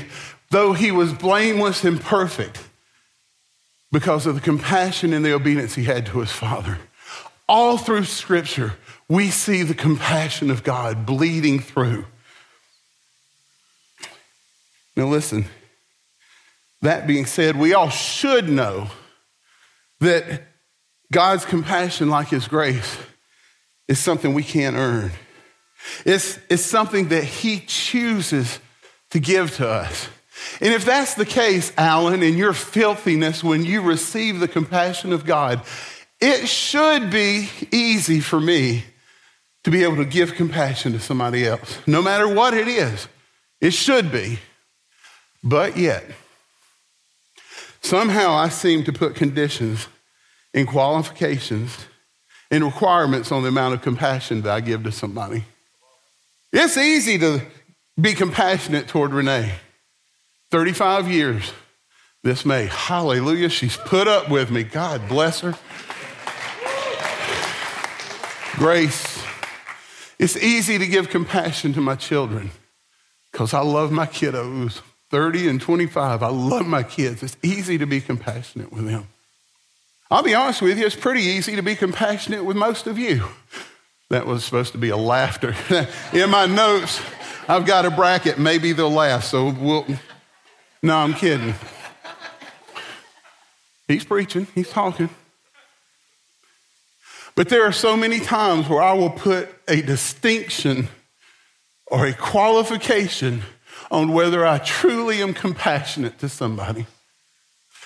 though 0.50 0.72
he 0.72 0.92
was 0.92 1.12
blameless 1.12 1.82
and 1.82 2.00
perfect 2.00 2.60
because 3.90 4.24
of 4.24 4.36
the 4.36 4.40
compassion 4.40 5.12
and 5.12 5.24
the 5.24 5.34
obedience 5.34 5.74
he 5.74 5.82
had 5.82 6.06
to 6.06 6.20
his 6.20 6.30
Father. 6.30 6.78
All 7.48 7.76
through 7.76 8.04
Scripture, 8.04 8.74
we 9.12 9.30
see 9.30 9.62
the 9.62 9.74
compassion 9.74 10.50
of 10.50 10.64
God 10.64 11.04
bleeding 11.04 11.60
through. 11.60 12.06
Now, 14.96 15.04
listen, 15.04 15.44
that 16.80 17.06
being 17.06 17.26
said, 17.26 17.58
we 17.58 17.74
all 17.74 17.90
should 17.90 18.48
know 18.48 18.88
that 20.00 20.44
God's 21.12 21.44
compassion, 21.44 22.08
like 22.08 22.28
His 22.28 22.48
grace, 22.48 22.96
is 23.86 23.98
something 23.98 24.32
we 24.32 24.42
can't 24.42 24.76
earn. 24.76 25.10
It's, 26.06 26.38
it's 26.48 26.64
something 26.64 27.08
that 27.08 27.24
He 27.24 27.60
chooses 27.60 28.60
to 29.10 29.20
give 29.20 29.54
to 29.56 29.68
us. 29.68 30.08
And 30.62 30.72
if 30.72 30.86
that's 30.86 31.16
the 31.16 31.26
case, 31.26 31.70
Alan, 31.76 32.22
in 32.22 32.38
your 32.38 32.54
filthiness, 32.54 33.44
when 33.44 33.66
you 33.66 33.82
receive 33.82 34.40
the 34.40 34.48
compassion 34.48 35.12
of 35.12 35.26
God, 35.26 35.60
it 36.18 36.48
should 36.48 37.10
be 37.10 37.50
easy 37.70 38.20
for 38.20 38.40
me 38.40 38.84
to 39.64 39.70
be 39.70 39.84
able 39.84 39.96
to 39.96 40.04
give 40.04 40.34
compassion 40.34 40.92
to 40.92 41.00
somebody 41.00 41.46
else, 41.46 41.78
no 41.86 42.02
matter 42.02 42.26
what 42.26 42.54
it 42.54 42.68
is. 42.68 43.08
It 43.60 43.72
should 43.72 44.10
be. 44.10 44.40
But 45.44 45.76
yet, 45.76 46.04
somehow 47.80 48.32
I 48.32 48.48
seem 48.48 48.84
to 48.84 48.92
put 48.92 49.14
conditions 49.14 49.86
and 50.52 50.66
qualifications 50.66 51.86
and 52.50 52.64
requirements 52.64 53.32
on 53.32 53.42
the 53.42 53.48
amount 53.48 53.74
of 53.74 53.82
compassion 53.82 54.42
that 54.42 54.52
I 54.52 54.60
give 54.60 54.84
to 54.84 54.92
somebody. 54.92 55.44
It's 56.52 56.76
easy 56.76 57.18
to 57.18 57.40
be 58.00 58.14
compassionate 58.14 58.88
toward 58.88 59.12
Renee. 59.12 59.54
35 60.50 61.08
years 61.08 61.52
this 62.22 62.44
May. 62.44 62.66
Hallelujah. 62.66 63.48
She's 63.48 63.76
put 63.76 64.06
up 64.06 64.28
with 64.28 64.50
me. 64.50 64.64
God 64.64 65.08
bless 65.08 65.40
her. 65.40 65.54
Grace 68.56 69.11
it's 70.22 70.36
easy 70.36 70.78
to 70.78 70.86
give 70.86 71.08
compassion 71.08 71.72
to 71.72 71.80
my 71.80 71.96
children 71.96 72.52
because 73.32 73.52
I 73.52 73.60
love 73.60 73.90
my 73.90 74.06
kiddos. 74.06 74.80
30 75.10 75.48
and 75.48 75.60
25, 75.60 76.22
I 76.22 76.28
love 76.28 76.66
my 76.66 76.84
kids. 76.84 77.22
It's 77.22 77.36
easy 77.42 77.76
to 77.76 77.86
be 77.86 78.00
compassionate 78.00 78.72
with 78.72 78.86
them. 78.86 79.08
I'll 80.10 80.22
be 80.22 80.34
honest 80.34 80.62
with 80.62 80.78
you, 80.78 80.86
it's 80.86 80.94
pretty 80.94 81.22
easy 81.22 81.56
to 81.56 81.62
be 81.62 81.74
compassionate 81.74 82.44
with 82.44 82.56
most 82.56 82.86
of 82.86 82.98
you. 82.98 83.24
That 84.10 84.26
was 84.26 84.44
supposed 84.44 84.72
to 84.72 84.78
be 84.78 84.90
a 84.90 84.96
laughter. 84.96 85.56
In 86.12 86.30
my 86.30 86.46
notes, 86.46 87.02
I've 87.48 87.66
got 87.66 87.84
a 87.84 87.90
bracket, 87.90 88.38
maybe 88.38 88.72
they'll 88.72 88.90
laugh, 88.90 89.24
so 89.24 89.50
we'll. 89.50 89.86
No, 90.82 90.98
I'm 90.98 91.14
kidding. 91.14 91.54
He's 93.88 94.04
preaching, 94.04 94.46
he's 94.54 94.70
talking. 94.70 95.10
But 97.34 97.48
there 97.48 97.64
are 97.64 97.72
so 97.72 97.96
many 97.96 98.20
times 98.20 98.68
where 98.68 98.82
I 98.82 98.92
will 98.92 99.10
put 99.10 99.48
a 99.66 99.80
distinction 99.80 100.88
or 101.86 102.06
a 102.06 102.12
qualification 102.12 103.42
on 103.90 104.12
whether 104.12 104.46
I 104.46 104.58
truly 104.58 105.22
am 105.22 105.34
compassionate 105.34 106.18
to 106.18 106.28
somebody. 106.28 106.86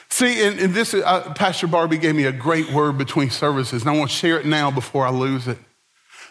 See, 0.09 0.47
and, 0.47 0.59
and 0.59 0.75
this, 0.75 0.95
uh, 0.95 1.33
Pastor 1.35 1.67
Barbie 1.67 1.99
gave 1.99 2.15
me 2.15 2.25
a 2.25 2.33
great 2.33 2.73
word 2.73 2.97
between 2.97 3.31
services, 3.31 3.83
and 3.83 3.91
I 3.91 3.99
want 3.99 4.11
to 4.11 4.17
share 4.17 4.39
it 4.39 4.47
now 4.47 4.71
before 4.71 5.07
I 5.07 5.11
lose 5.11 5.49
it. 5.49 5.59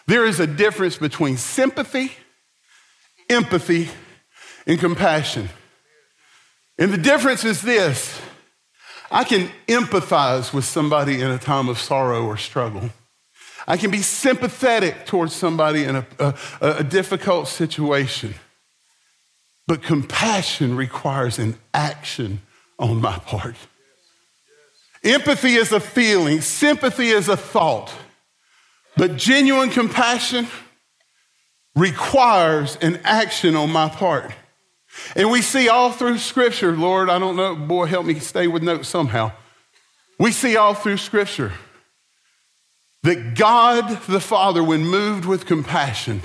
There 0.06 0.24
is 0.24 0.40
a 0.40 0.46
difference 0.46 0.96
between 0.96 1.36
sympathy, 1.36 2.12
empathy, 3.28 3.88
and 4.66 4.78
compassion. 4.78 5.48
And 6.78 6.92
the 6.92 6.98
difference 6.98 7.44
is 7.44 7.62
this 7.62 8.20
I 9.10 9.24
can 9.24 9.50
empathize 9.68 10.52
with 10.52 10.64
somebody 10.64 11.20
in 11.20 11.30
a 11.30 11.38
time 11.38 11.68
of 11.68 11.78
sorrow 11.78 12.24
or 12.24 12.36
struggle. 12.36 12.90
I 13.66 13.76
can 13.76 13.90
be 13.90 14.02
sympathetic 14.02 15.06
towards 15.06 15.34
somebody 15.34 15.84
in 15.84 15.96
a, 15.96 16.06
a, 16.18 16.34
a 16.60 16.84
difficult 16.84 17.48
situation. 17.48 18.34
But 19.66 19.82
compassion 19.82 20.76
requires 20.76 21.38
an 21.38 21.58
action 21.74 22.42
on 22.78 23.00
my 23.00 23.18
part. 23.18 23.56
Empathy 25.02 25.54
is 25.54 25.72
a 25.72 25.80
feeling, 25.80 26.40
sympathy 26.40 27.08
is 27.08 27.28
a 27.28 27.36
thought. 27.36 27.92
But 28.96 29.16
genuine 29.16 29.70
compassion 29.70 30.46
requires 31.74 32.76
an 32.80 33.00
action 33.04 33.56
on 33.56 33.70
my 33.70 33.88
part. 33.88 34.32
And 35.14 35.30
we 35.30 35.42
see 35.42 35.68
all 35.68 35.92
through 35.92 36.18
Scripture, 36.18 36.76
Lord, 36.76 37.10
I 37.10 37.18
don't 37.18 37.36
know, 37.36 37.54
boy, 37.54 37.86
help 37.86 38.06
me 38.06 38.18
stay 38.18 38.46
with 38.46 38.62
notes 38.62 38.88
somehow. 38.88 39.32
We 40.18 40.32
see 40.32 40.56
all 40.56 40.72
through 40.72 40.96
Scripture 40.96 41.52
that 43.06 43.36
God 43.36 44.02
the 44.08 44.20
Father, 44.20 44.62
when 44.62 44.84
moved 44.84 45.24
with 45.24 45.46
compassion, 45.46 46.22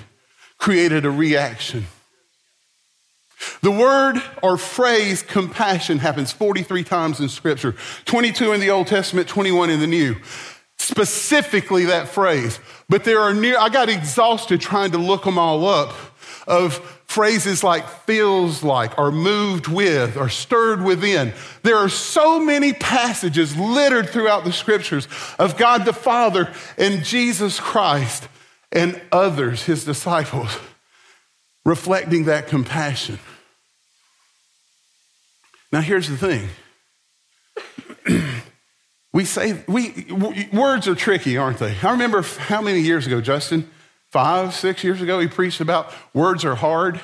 created 0.57 1.05
a 1.05 1.11
reaction. 1.11 1.85
The 3.61 3.71
word 3.71 4.21
or 4.41 4.57
phrase 4.57 5.21
compassion 5.21 5.99
happens 5.99 6.31
43 6.31 6.83
times 6.83 7.19
in 7.19 7.29
Scripture 7.29 7.75
22 8.05 8.53
in 8.53 8.59
the 8.59 8.71
Old 8.71 8.87
Testament, 8.87 9.27
21 9.27 9.69
in 9.69 9.79
the 9.79 9.87
New 9.87 10.15
specifically 10.77 11.85
that 11.85 12.07
phrase. 12.07 12.59
But 12.89 13.03
there 13.03 13.19
are 13.19 13.33
near, 13.33 13.57
I 13.57 13.69
got 13.69 13.87
exhausted 13.87 14.59
trying 14.59 14.91
to 14.91 14.97
look 14.97 15.23
them 15.23 15.37
all 15.37 15.65
up 15.65 15.93
of 16.47 17.00
phrases 17.11 17.61
like 17.61 17.87
feels 18.05 18.63
like 18.63 18.97
or 18.97 19.11
moved 19.11 19.67
with 19.67 20.15
or 20.15 20.29
stirred 20.29 20.81
within. 20.81 21.33
There 21.61 21.75
are 21.75 21.89
so 21.89 22.39
many 22.39 22.71
passages 22.71 23.55
littered 23.57 24.09
throughout 24.09 24.45
the 24.45 24.53
scriptures 24.53 25.09
of 25.37 25.57
God 25.57 25.83
the 25.83 25.91
Father 25.91 26.53
and 26.77 27.03
Jesus 27.03 27.59
Christ 27.59 28.29
and 28.71 28.99
others, 29.11 29.63
his 29.63 29.83
disciples, 29.83 30.57
reflecting 31.65 32.25
that 32.25 32.47
compassion. 32.47 33.19
Now, 35.73 35.81
here's 35.81 36.07
the 36.07 36.17
thing 36.17 36.49
We 39.13 39.25
say, 39.25 39.61
we, 39.67 40.07
words 40.53 40.87
are 40.87 40.95
tricky, 40.95 41.35
aren't 41.35 41.57
they? 41.57 41.75
I 41.83 41.91
remember 41.91 42.21
how 42.21 42.61
many 42.61 42.79
years 42.79 43.05
ago, 43.05 43.19
Justin? 43.19 43.69
Five, 44.11 44.53
six 44.53 44.83
years 44.83 45.01
ago, 45.01 45.19
he 45.21 45.27
preached 45.27 45.61
about 45.61 45.93
words 46.13 46.43
are 46.43 46.55
hard. 46.55 46.99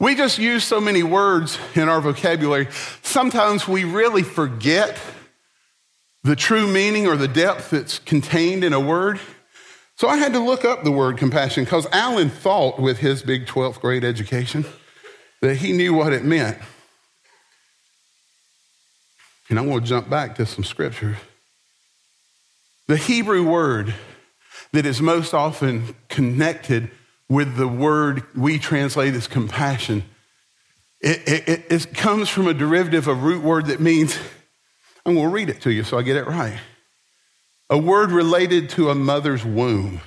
We 0.00 0.16
just 0.16 0.36
use 0.36 0.64
so 0.64 0.80
many 0.80 1.04
words 1.04 1.58
in 1.76 1.88
our 1.88 2.00
vocabulary. 2.00 2.66
Sometimes 3.02 3.68
we 3.68 3.84
really 3.84 4.24
forget 4.24 4.98
the 6.24 6.34
true 6.34 6.66
meaning 6.66 7.06
or 7.06 7.16
the 7.16 7.28
depth 7.28 7.70
that's 7.70 8.00
contained 8.00 8.64
in 8.64 8.72
a 8.72 8.80
word. 8.80 9.20
So 9.94 10.08
I 10.08 10.16
had 10.16 10.32
to 10.32 10.40
look 10.40 10.64
up 10.64 10.82
the 10.82 10.90
word 10.90 11.18
compassion 11.18 11.62
because 11.62 11.86
Alan 11.92 12.30
thought 12.30 12.80
with 12.80 12.98
his 12.98 13.22
big 13.22 13.46
12th 13.46 13.80
grade 13.80 14.02
education 14.02 14.64
that 15.40 15.58
he 15.58 15.72
knew 15.72 15.94
what 15.94 16.12
it 16.12 16.24
meant. 16.24 16.58
And 19.48 19.56
I 19.56 19.62
want 19.62 19.84
to 19.84 19.88
jump 19.88 20.10
back 20.10 20.34
to 20.36 20.46
some 20.46 20.64
scripture. 20.64 21.18
The 22.88 22.96
Hebrew 22.96 23.48
word 23.48 23.94
that 24.72 24.86
is 24.86 25.00
most 25.00 25.34
often 25.34 25.94
connected 26.08 26.90
with 27.28 27.56
the 27.56 27.68
word 27.68 28.24
we 28.36 28.58
translate 28.58 29.14
as 29.14 29.26
compassion, 29.26 30.04
it, 31.00 31.48
it, 31.48 31.64
it 31.70 31.94
comes 31.94 32.28
from 32.28 32.46
a 32.46 32.54
derivative, 32.54 33.08
a 33.08 33.14
root 33.14 33.42
word 33.42 33.66
that 33.66 33.80
means, 33.80 34.16
I'm 35.04 35.14
going 35.14 35.28
to 35.28 35.34
read 35.34 35.50
it 35.50 35.60
to 35.62 35.72
you 35.72 35.82
so 35.82 35.98
I 35.98 36.02
get 36.02 36.16
it 36.16 36.26
right. 36.26 36.58
A 37.70 37.78
word 37.78 38.12
related 38.12 38.68
to 38.70 38.90
a 38.90 38.94
mother's 38.94 39.44
womb, 39.44 40.00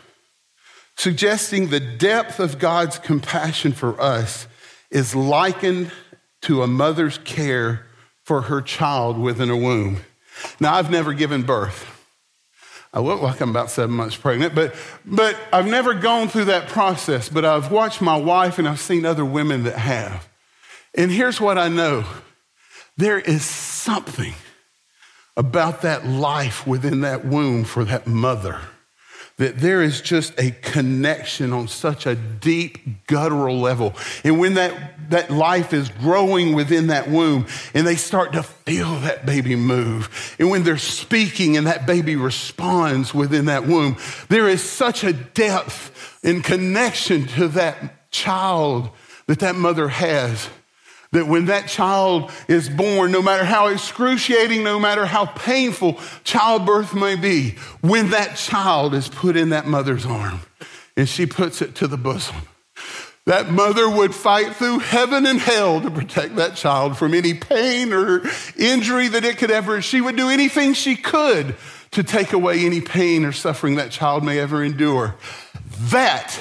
suggesting 0.95 1.69
the 1.69 1.79
depth 1.79 2.39
of 2.39 2.60
God's 2.60 3.00
compassion 3.00 3.72
for 3.74 4.00
us 4.00 4.48
is 4.91 5.15
likened 5.15 5.91
to 6.43 6.62
a 6.62 6.67
mother's 6.67 7.17
care 7.19 7.88
for 8.24 8.43
her 8.43 8.62
child 8.62 9.17
within 9.17 9.50
a 9.50 9.57
womb. 9.57 9.98
Now, 10.60 10.75
I've 10.75 10.91
never 10.91 11.13
given 11.13 11.43
birth. 11.43 11.95
I 12.96 13.02
look 13.02 13.22
like 13.22 13.42
I'm 13.42 13.50
about 13.50 13.70
seven 13.70 13.94
months 13.94 14.16
pregnant, 14.16 14.56
but, 14.56 14.74
but 15.06 15.38
I've 15.52 15.68
never 15.68 15.94
gone 15.94 16.30
through 16.30 16.46
that 16.46 16.70
process. 16.70 17.28
But 17.28 17.44
I've 17.44 17.70
watched 17.70 18.02
my 18.02 18.16
wife 18.16 18.58
and 18.58 18.68
I've 18.68 18.80
seen 18.80 19.06
other 19.06 19.25
women 19.25 19.64
that 19.66 19.78
have. 19.78 20.30
And 20.94 21.12
here's 21.12 21.42
what 21.42 21.58
I 21.58 21.68
know 21.68 22.06
there 22.96 23.20
is 23.20 23.44
something 23.44 24.34
about 25.36 25.82
that 25.82 26.08
life 26.08 26.66
within 26.66 27.02
that 27.02 27.25
womb 27.25 27.66
for 27.66 27.84
that 27.84 28.08
mother 28.08 28.62
that 29.38 29.58
there 29.58 29.82
is 29.82 30.00
just 30.00 30.34
a 30.39 30.51
connection 30.51 31.51
on 31.51 31.68
such 31.68 32.06
a 32.06 32.15
deep 32.15 33.06
guttural 33.08 33.60
level. 33.60 33.94
And 34.24 34.39
when 34.39 34.54
that, 34.54 35.10
that 35.10 35.30
life 35.30 35.74
is 35.74 35.89
growing 35.89 36.56
within 36.56 36.88
that 36.88 37.10
womb 37.10 37.48
and 37.74 37.86
they 37.86 37.98
start 37.98 38.32
to 38.34 38.44
feel 38.44 39.00
that 39.01 39.25
baby 39.25 39.56
move, 39.56 40.36
and 40.39 40.50
when 40.50 40.63
they're 40.63 40.77
speaking 40.77 41.58
and 41.58 41.68
that 41.68 41.86
baby 41.86 42.15
responds 42.15 43.13
within 43.13 43.46
that 43.46 43.68
womb, 43.68 43.98
there 44.30 44.48
is 44.48 44.63
such 44.63 45.04
a 45.04 45.12
depth 45.12 46.20
and 46.24 46.44
connection 46.44 47.27
to 47.27 47.50
that 47.50 48.12
child 48.12 48.89
that 49.27 49.39
that 49.39 49.56
mother 49.56 49.89
has 49.89 50.48
that 51.12 51.27
when 51.27 51.45
that 51.45 51.67
child 51.67 52.31
is 52.47 52.69
born, 52.69 53.12
no 53.12 53.21
matter 53.21 53.45
how 53.45 53.67
excruciating, 53.67 54.63
no 54.63 54.79
matter 54.79 55.05
how 55.05 55.25
painful 55.25 56.00
childbirth 56.24 56.93
may 56.93 57.15
be, 57.15 57.51
when 57.81 58.09
that 58.09 58.35
child 58.38 58.93
is 58.93 59.07
put 59.07 59.38
in 59.38 59.50
that 59.50 59.65
mother's 59.65 60.05
arm 60.05 60.41
and 60.97 61.07
she 61.07 61.25
puts 61.25 61.62
it 61.62 61.75
to 61.75 61.88
the 61.88 61.97
bosom, 61.97 62.35
that 63.25 63.50
mother 63.50 63.89
would 63.89 64.13
fight 64.13 64.55
through 64.55 64.79
heaven 64.79 65.25
and 65.25 65.39
hell 65.39 65.81
to 65.81 65.89
protect 65.89 66.35
that 66.35 66.55
child 66.55 66.95
from 66.97 67.13
any 67.13 67.33
pain 67.33 67.91
or 67.91 68.21
injury 68.57 69.07
that 69.07 69.25
it 69.25 69.38
could 69.38 69.51
ever. 69.51 69.81
She 69.81 70.00
would 70.00 70.15
do 70.15 70.29
anything 70.29 70.74
she 70.74 70.95
could 70.95 71.55
to 71.91 72.03
take 72.03 72.33
away 72.33 72.65
any 72.65 72.81
pain 72.81 73.25
or 73.25 73.31
suffering 73.31 73.75
that 73.75 73.89
child 73.89 74.24
may 74.24 74.38
ever 74.38 74.63
endure. 74.63 75.15
That 75.85 76.38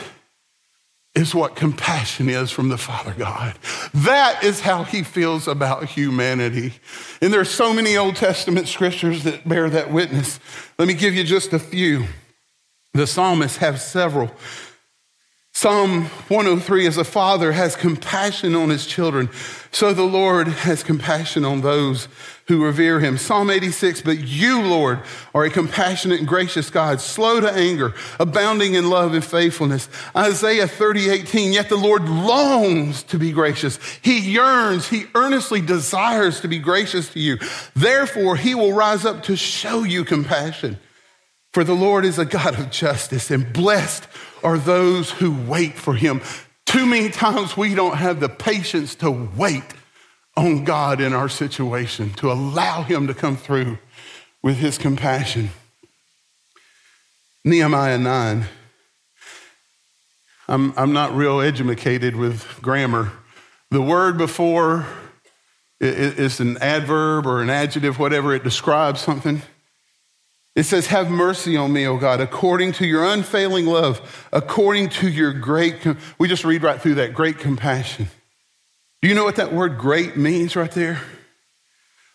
is 1.15 1.35
what 1.35 1.55
compassion 1.55 2.29
is 2.29 2.51
from 2.51 2.69
the 2.69 2.79
Father 2.79 3.15
God. 3.17 3.57
That 3.93 4.43
is 4.43 4.61
how 4.61 4.83
he 4.83 5.03
feels 5.03 5.47
about 5.47 5.85
humanity. 5.85 6.75
And 7.21 7.33
there 7.33 7.41
are 7.41 7.45
so 7.45 7.73
many 7.73 7.97
Old 7.97 8.17
Testament 8.17 8.67
scriptures 8.67 9.23
that 9.23 9.49
bear 9.49 9.71
that 9.71 9.93
witness. 9.93 10.41
Let 10.79 10.89
me 10.89 10.95
give 10.95 11.15
you 11.15 11.23
just 11.23 11.53
a 11.53 11.59
few. 11.61 12.07
The 12.95 13.07
psalmists 13.07 13.59
have 13.59 13.81
several. 13.81 14.33
Psalm 15.53 16.07
103 16.29 16.87
as 16.87 16.97
a 16.97 17.05
father 17.05 17.53
has 17.53 17.77
compassion 17.77 18.57
on 18.57 18.71
his 18.71 18.87
children, 18.87 19.31
so 19.71 19.95
the 19.95 20.03
Lord 20.03 20.49
has 20.49 20.83
compassion 20.83 21.45
on 21.45 21.61
those 21.61 22.09
who 22.47 22.63
revere 22.63 23.01
him. 23.01 23.17
Psalm 23.17 23.49
86, 23.49 24.03
but 24.03 24.19
you, 24.19 24.61
Lord, 24.63 25.01
are 25.35 25.45
a 25.45 25.51
compassionate 25.51 26.19
and 26.19 26.29
gracious 26.29 26.69
God, 26.69 27.01
slow 27.01 27.41
to 27.41 27.51
anger, 27.51 27.95
abounding 28.21 28.75
in 28.75 28.91
love 28.91 29.15
and 29.15 29.25
faithfulness. 29.25 29.89
Isaiah 30.15 30.69
30, 30.69 31.09
18, 31.09 31.53
yet 31.53 31.71
the 31.71 31.77
Lord 31.77 32.07
longs 32.09 33.03
to 33.05 33.19
be 33.19 33.33
gracious. 33.33 33.79
He 34.03 34.19
yearns, 34.19 34.89
he 34.89 35.07
earnestly 35.15 35.63
desires 35.63 36.41
to 36.41 36.49
be 36.49 36.59
gracious 36.59 37.13
to 37.15 37.21
you. 37.21 37.39
Therefore, 37.75 38.37
he 38.37 38.55
will 38.55 38.75
rise 38.75 39.07
up 39.07 39.23
to 39.25 39.37
show 39.37 39.83
you 39.83 40.05
compassion. 40.05 40.79
For 41.53 41.65
the 41.65 41.75
Lord 41.75 42.05
is 42.05 42.19
a 42.19 42.25
God 42.25 42.59
of 42.59 42.71
justice, 42.71 43.31
and 43.31 43.53
blessed 43.53 44.07
are 44.43 44.59
those 44.59 45.13
who 45.13 45.35
wait 45.47 45.75
for 45.75 45.95
him. 45.95 46.21
Too 46.67 46.85
many 46.85 47.09
times 47.09 47.57
we 47.57 47.75
don't 47.75 47.97
have 47.97 48.21
the 48.21 48.29
patience 48.29 48.97
to 48.97 49.11
wait 49.37 49.63
on 50.37 50.65
God 50.65 51.01
in 51.01 51.13
our 51.13 51.29
situation, 51.29 52.13
to 52.15 52.31
allow 52.31 52.83
Him 52.83 53.07
to 53.07 53.15
come 53.15 53.37
through. 53.37 53.79
with 54.45 54.59
his 54.59 54.77
compassion. 54.77 55.49
Nehemiah 57.47 57.97
9. 57.97 58.45
I'm, 60.47 60.75
I'm 60.77 60.93
not 60.93 61.17
real 61.17 61.41
educated 61.41 62.15
with 62.15 62.61
grammar. 62.61 63.11
The 63.71 63.81
word 63.81 64.19
before 64.19 64.85
is 65.81 66.41
an 66.41 66.59
adverb 66.59 67.27
or 67.27 67.41
an 67.41 67.49
adjective, 67.49 67.99
whatever, 67.99 68.35
it 68.35 68.45
describes 68.45 69.01
something. 69.01 69.41
It 70.55 70.65
says, 70.65 70.89
Have 70.89 71.11
mercy 71.11 71.57
on 71.57 71.73
me, 71.73 71.87
O 71.87 71.97
God, 71.97 72.21
according 72.21 72.73
to 72.73 72.87
your 72.87 73.03
unfailing 73.03 73.65
love, 73.65 74.29
according 74.31 74.91
to 74.91 75.09
your 75.09 75.33
great. 75.33 75.81
Com-. 75.81 75.97
We 76.19 76.29
just 76.29 76.45
read 76.45 76.63
right 76.63 76.79
through 76.79 76.97
that 76.97 77.15
great 77.15 77.39
compassion. 77.39 78.09
Do 79.05 79.09
you 79.09 79.15
know 79.15 79.25
what 79.25 79.37
that 79.37 79.53
word 79.53 79.77
great 79.77 80.17
means 80.17 80.57
right 80.57 80.71
there? 80.71 80.99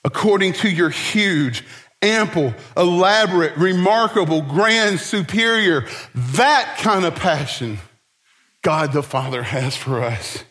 According 0.03 0.53
to 0.53 0.69
your 0.71 0.89
huge, 0.89 1.63
ample, 2.01 2.55
elaborate, 2.75 3.55
remarkable, 3.57 4.41
grand, 4.41 4.99
superior, 4.99 5.85
that 6.15 6.79
kind 6.79 7.05
of 7.05 7.13
passion 7.13 7.77
God 8.63 8.91
the 8.91 9.03
Father 9.03 9.43
has 9.43 9.77
for 9.77 10.01
us, 10.01 10.43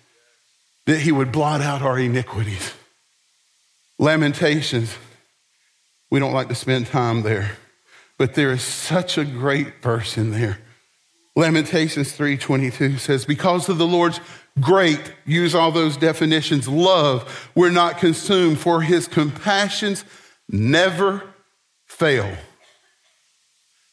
that 0.86 1.00
He 1.00 1.10
would 1.10 1.32
blot 1.32 1.60
out 1.60 1.82
our 1.82 1.98
iniquities. 1.98 2.72
Lamentations, 3.98 4.96
we 6.08 6.20
don't 6.20 6.34
like 6.34 6.50
to 6.50 6.54
spend 6.54 6.86
time 6.86 7.22
there, 7.22 7.56
but 8.16 8.34
there 8.34 8.52
is 8.52 8.62
such 8.62 9.18
a 9.18 9.24
great 9.24 9.82
verse 9.82 10.16
in 10.16 10.30
there. 10.30 10.60
Lamentations 11.34 12.12
3:22 12.12 12.98
says 12.98 13.24
because 13.24 13.68
of 13.68 13.78
the 13.78 13.86
Lord's 13.86 14.20
great 14.60 15.00
use 15.26 15.54
all 15.54 15.72
those 15.72 15.96
definitions 15.96 16.68
love 16.68 17.50
we're 17.54 17.70
not 17.70 17.98
consumed 17.98 18.58
for 18.58 18.82
his 18.82 19.06
compassions 19.06 20.04
never 20.48 21.22
fail 21.86 22.36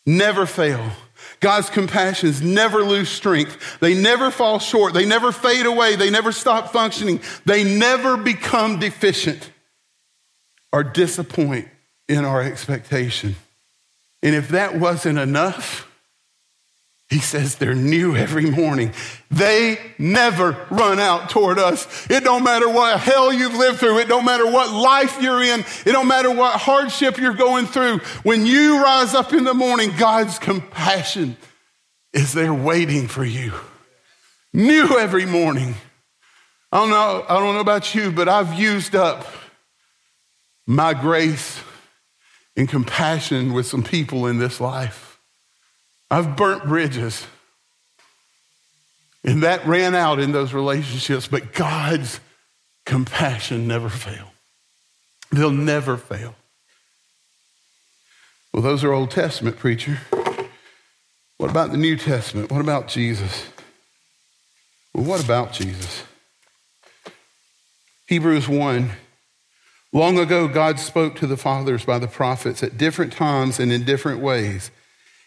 never 0.06 0.46
fail 0.46 0.92
God's 1.40 1.70
compassions 1.70 2.42
never 2.42 2.82
lose 2.82 3.10
strength. 3.10 3.80
They 3.80 3.94
never 3.94 4.32
fall 4.32 4.60
short. 4.60 4.94
They 4.94 5.06
never 5.06 5.32
fade 5.32 5.66
away. 5.66 5.96
They 5.96 6.10
never 6.10 6.32
stop 6.32 6.72
functioning. 6.72 7.22
They 7.46 7.64
never 7.64 8.18
become 8.18 8.80
deficient 8.80 9.52
or 10.72 10.84
disappoint 10.84 11.68
in 12.08 12.26
our 12.26 12.42
expectation. 12.42 13.36
And 14.22 14.36
if 14.36 14.50
that 14.50 14.76
wasn't 14.80 15.20
enough, 15.20 15.90
he 17.16 17.22
says 17.22 17.56
they're 17.56 17.74
new 17.74 18.14
every 18.14 18.52
morning. 18.52 18.92
They 19.32 19.80
never 19.98 20.68
run 20.70 21.00
out 21.00 21.30
toward 21.30 21.58
us. 21.58 22.10
It 22.10 22.26
don't 22.26 22.44
matter 22.44 22.68
what 22.68 23.00
hell 23.00 23.32
you've 23.32 23.54
lived 23.54 23.80
through. 23.80 24.00
It 24.00 24.10
don't 24.10 24.26
matter 24.26 24.46
what 24.46 24.70
life 24.74 25.22
you're 25.22 25.42
in. 25.42 25.62
It 25.62 25.94
don't 25.94 26.10
matter 26.10 26.30
what 26.30 26.60
hardship 26.60 27.18
you're 27.18 27.34
going 27.34 27.68
through. 27.68 28.00
When 28.24 28.46
you 28.46 28.84
rise 28.84 29.16
up 29.16 29.32
in 29.32 29.46
the 29.46 29.54
morning, 29.54 29.94
God's 29.98 30.40
compassion 30.40 31.38
is 32.12 32.34
there 32.34 32.54
waiting 32.54 33.08
for 33.08 33.24
you. 33.24 33.54
New 34.52 35.00
every 35.00 35.26
morning. 35.26 35.76
I 36.70 36.80
don't 36.80 36.90
know, 36.90 37.26
I 37.30 37.40
don't 37.40 37.54
know 37.54 37.62
about 37.62 37.96
you, 37.96 38.12
but 38.12 38.28
I've 38.28 38.60
used 38.60 38.94
up 38.94 39.26
my 40.68 40.94
grace 40.94 41.62
and 42.58 42.68
compassion 42.68 43.54
with 43.54 43.68
some 43.68 43.84
people 43.84 44.28
in 44.28 44.38
this 44.38 44.60
life. 44.60 45.15
I've 46.10 46.36
burnt 46.36 46.66
bridges. 46.66 47.26
And 49.24 49.42
that 49.44 49.66
ran 49.66 49.96
out 49.96 50.20
in 50.20 50.32
those 50.32 50.54
relationships, 50.54 51.28
but 51.28 51.54
God's 51.54 52.20
compassion 52.86 53.68
never 53.68 53.90
fail. 53.90 54.32
They'll 55.32 55.52
never 55.52 55.98
fail. 55.98 56.36
Well, 58.54 58.62
those 58.62 58.84
are 58.84 58.94
Old 58.94 59.12
Testament, 59.12 59.58
preacher. 59.58 60.00
What 61.38 61.50
about 61.50 61.72
the 61.72 61.78
New 61.78 61.98
Testament? 61.98 62.52
What 62.52 62.62
about 62.62 62.88
Jesus? 62.88 63.48
Well, 64.94 65.04
what 65.04 65.24
about 65.24 65.52
Jesus? 65.52 66.04
Hebrews 68.08 68.48
1. 68.48 68.92
Long 69.92 70.20
ago, 70.20 70.48
God 70.48 70.80
spoke 70.80 71.16
to 71.16 71.28
the 71.28 71.36
fathers 71.36 71.84
by 71.84 72.00
the 72.00 72.08
prophets 72.08 72.62
at 72.62 72.78
different 72.78 73.12
times 73.12 73.60
and 73.60 73.72
in 73.72 73.84
different 73.84 74.20
ways. 74.22 74.72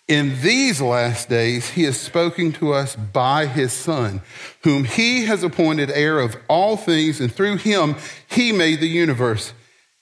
In 0.09 0.41
these 0.41 0.81
last 0.81 1.29
days, 1.29 1.71
he 1.71 1.83
has 1.83 2.01
spoken 2.01 2.51
to 2.53 2.73
us 2.73 2.97
by 2.97 3.45
his 3.45 3.75
Son, 3.75 4.23
whom 4.65 4.85
he 4.85 5.27
has 5.27 5.43
appointed 5.43 5.91
heir 5.91 6.19
of 6.19 6.35
all 6.49 6.79
things, 6.79 7.21
and 7.21 7.31
through 7.31 7.59
him 7.59 7.95
he 8.27 8.51
made 8.51 8.81
the 8.81 8.89
universe. 8.89 9.53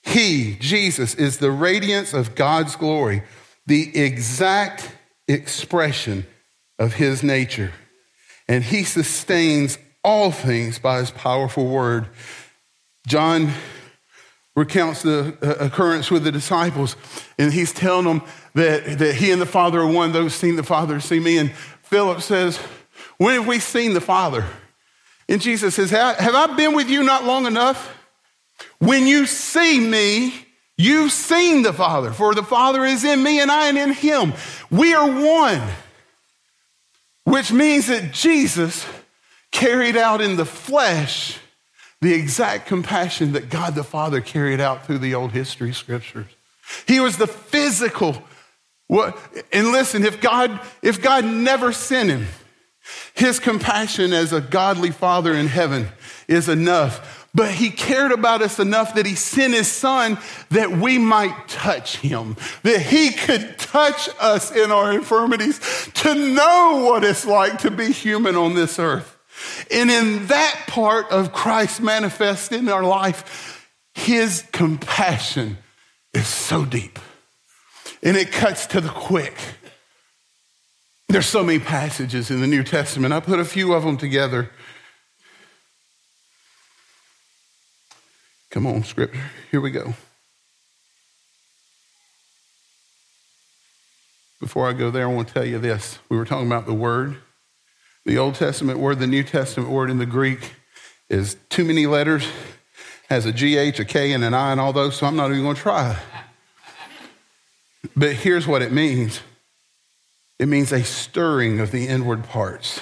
He, 0.01 0.55
Jesus, 0.61 1.13
is 1.15 1.39
the 1.39 1.51
radiance 1.51 2.13
of 2.13 2.35
God's 2.35 2.77
glory, 2.77 3.23
the 3.65 3.97
exact 3.97 4.89
expression 5.27 6.25
of 6.79 6.93
his 6.93 7.21
nature. 7.21 7.73
And 8.47 8.63
he 8.63 8.85
sustains 8.85 9.77
all 10.05 10.31
things 10.31 10.79
by 10.79 10.99
his 10.99 11.11
powerful 11.11 11.67
word. 11.67 12.07
John 13.05 13.51
recounts 14.55 15.03
the 15.03 15.37
uh, 15.41 15.65
occurrence 15.65 16.09
with 16.09 16.23
the 16.23 16.31
disciples, 16.31 16.95
and 17.37 17.51
he's 17.51 17.73
telling 17.73 18.05
them 18.05 18.21
that, 18.57 18.97
that 18.97 19.15
he 19.15 19.31
and 19.31 19.41
the 19.41 19.45
Father 19.45 19.81
are 19.81 19.87
one. 19.87 20.11
Those 20.11 20.33
seen 20.33 20.55
the 20.55 20.63
Father 20.63 20.99
see 20.99 21.19
me. 21.19 21.37
And 21.37 21.51
Philip 21.83 22.21
says, 22.21 22.57
When 23.17 23.35
have 23.35 23.47
we 23.47 23.59
seen 23.59 23.93
the 23.93 24.01
Father? 24.01 24.45
And 25.29 25.41
Jesus 25.41 25.75
says, 25.75 25.91
Have 25.91 26.35
I 26.35 26.55
been 26.55 26.73
with 26.73 26.89
you 26.89 27.03
not 27.03 27.23
long 27.23 27.45
enough? 27.45 27.95
When 28.79 29.05
you 29.05 29.25
see 29.25 29.79
me, 29.79 30.33
you've 30.77 31.11
seen 31.11 31.61
the 31.61 31.73
Father, 31.73 32.11
for 32.11 32.33
the 32.33 32.43
Father 32.43 32.83
is 32.83 33.03
in 33.03 33.21
me 33.21 33.39
and 33.39 33.51
I 33.51 33.67
am 33.67 33.77
in 33.77 33.93
him. 33.93 34.33
We 34.71 34.93
are 34.93 35.07
one, 35.07 35.61
which 37.23 37.51
means 37.51 37.87
that 37.87 38.11
Jesus 38.11 38.85
carried 39.51 39.97
out 39.97 40.21
in 40.21 40.35
the 40.35 40.45
flesh 40.45 41.39
the 42.01 42.13
exact 42.13 42.67
compassion 42.67 43.33
that 43.33 43.49
God 43.49 43.75
the 43.75 43.83
Father 43.83 44.21
carried 44.21 44.59
out 44.59 44.85
through 44.85 44.99
the 44.99 45.15
old 45.15 45.31
history 45.31 45.73
scriptures. 45.73 46.27
He 46.87 46.99
was 46.99 47.17
the 47.17 47.27
physical. 47.27 48.23
What, 48.87 49.17
and 49.51 49.71
listen, 49.71 50.03
if 50.03 50.21
God, 50.21 50.59
if 50.81 51.01
God 51.01 51.25
never 51.25 51.71
sent 51.71 52.09
him, 52.09 52.27
his 53.13 53.39
compassion 53.39 54.13
as 54.13 54.31
a 54.31 54.39
godly 54.39 54.91
father 54.91 55.33
in 55.33 55.47
heaven 55.47 55.89
is 56.27 56.47
enough. 56.47 57.27
But 57.35 57.51
he 57.51 57.69
cared 57.69 58.11
about 58.11 58.41
us 58.41 58.59
enough 58.59 58.95
that 58.95 59.05
he 59.05 59.15
sent 59.15 59.53
his 59.53 59.69
son 59.69 60.17
that 60.49 60.71
we 60.71 60.97
might 60.97 61.47
touch 61.47 61.97
him, 61.97 62.37
that 62.63 62.81
he 62.81 63.11
could 63.11 63.59
touch 63.59 64.09
us 64.19 64.51
in 64.51 64.71
our 64.71 64.93
infirmities 64.93 65.59
to 65.95 66.15
know 66.15 66.85
what 66.89 67.03
it's 67.03 67.25
like 67.25 67.59
to 67.59 67.71
be 67.71 67.91
human 67.91 68.35
on 68.35 68.55
this 68.55 68.79
earth. 68.79 69.17
And 69.69 69.91
in 69.91 70.27
that 70.27 70.63
part 70.67 71.11
of 71.11 71.33
Christ 71.33 71.81
manifest 71.81 72.51
in 72.51 72.69
our 72.69 72.83
life, 72.83 73.69
his 73.93 74.45
compassion 74.51 75.57
is 76.13 76.27
so 76.27 76.65
deep 76.65 76.97
and 78.03 78.17
it 78.17 78.31
cuts 78.31 78.67
to 78.67 78.81
the 78.81 78.89
quick. 78.89 79.35
There's 81.09 81.25
so 81.25 81.43
many 81.43 81.59
passages 81.59 82.29
in 82.29 82.41
the 82.41 82.47
New 82.47 82.63
Testament. 82.63 83.13
I 83.13 83.19
put 83.19 83.39
a 83.39 83.45
few 83.45 83.73
of 83.73 83.83
them 83.83 83.97
together. 83.97 84.51
Come 88.51 88.67
on, 88.67 88.83
scripture. 88.83 89.21
Here 89.51 89.61
we 89.61 89.71
go. 89.71 89.93
Before 94.39 94.69
I 94.69 94.73
go 94.73 94.91
there, 94.91 95.09
I 95.09 95.13
want 95.13 95.29
to 95.29 95.33
tell 95.33 95.45
you 95.45 95.59
this. 95.59 95.99
We 96.09 96.17
were 96.17 96.25
talking 96.25 96.47
about 96.47 96.65
the 96.65 96.73
word. 96.73 97.17
The 98.05 98.17
Old 98.17 98.35
Testament 98.35 98.79
word, 98.79 98.99
the 98.99 99.07
New 99.07 99.23
Testament 99.23 99.69
word 99.69 99.89
in 99.89 99.97
the 99.97 100.05
Greek 100.05 100.53
is 101.09 101.35
too 101.49 101.65
many 101.65 101.85
letters, 101.87 102.25
has 103.09 103.25
a 103.25 103.31
GH, 103.31 103.79
a 103.79 103.85
K, 103.85 104.11
and 104.11 104.23
an 104.23 104.33
I, 104.33 104.51
and 104.51 104.61
all 104.61 104.73
those, 104.73 104.97
so 104.97 105.07
I'm 105.07 105.15
not 105.15 105.31
even 105.31 105.43
going 105.43 105.55
to 105.55 105.61
try. 105.61 105.97
But 107.95 108.13
here's 108.13 108.47
what 108.47 108.61
it 108.61 108.71
means 108.71 109.21
it 110.39 110.47
means 110.47 110.71
a 110.71 110.83
stirring 110.83 111.59
of 111.59 111.71
the 111.71 111.87
inward 111.87 112.23
parts, 112.23 112.81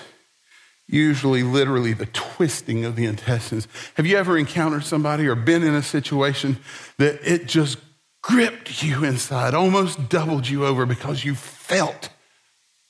usually, 0.88 1.42
literally, 1.42 1.94
the 1.94 2.08
twisting 2.08 2.84
of 2.84 2.96
the 2.96 3.06
intestines. 3.06 3.68
Have 3.96 4.06
you 4.06 4.18
ever 4.18 4.38
encountered 4.38 4.84
somebody 4.84 5.26
or 5.26 5.36
been 5.36 5.64
in 5.64 5.74
a 5.74 5.82
situation 5.82 6.58
that 6.98 7.20
it 7.24 7.48
just 7.48 7.78
gripped 8.22 8.84
you 8.84 9.04
inside, 9.04 9.54
almost 9.54 10.10
doubled 10.10 10.48
you 10.48 10.66
over 10.66 10.86
because 10.86 11.24
you 11.24 11.36
felt 11.36 12.10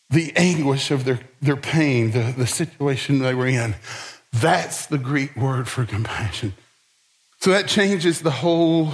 the 0.10 0.32
anguish 0.36 0.92
of 0.92 1.04
their, 1.04 1.20
their 1.42 1.58
pain, 1.58 2.12
the, 2.12 2.34
the 2.38 2.48
situation 2.48 3.20
they 3.20 3.34
were 3.34 3.48
in. 3.48 3.76
That's 4.32 4.86
the 4.86 4.98
Greek 4.98 5.36
word 5.36 5.68
for 5.68 5.86
compassion. 5.86 6.54
So 7.40 7.52
that 7.52 7.68
changes 7.68 8.22
the 8.22 8.32
whole 8.32 8.94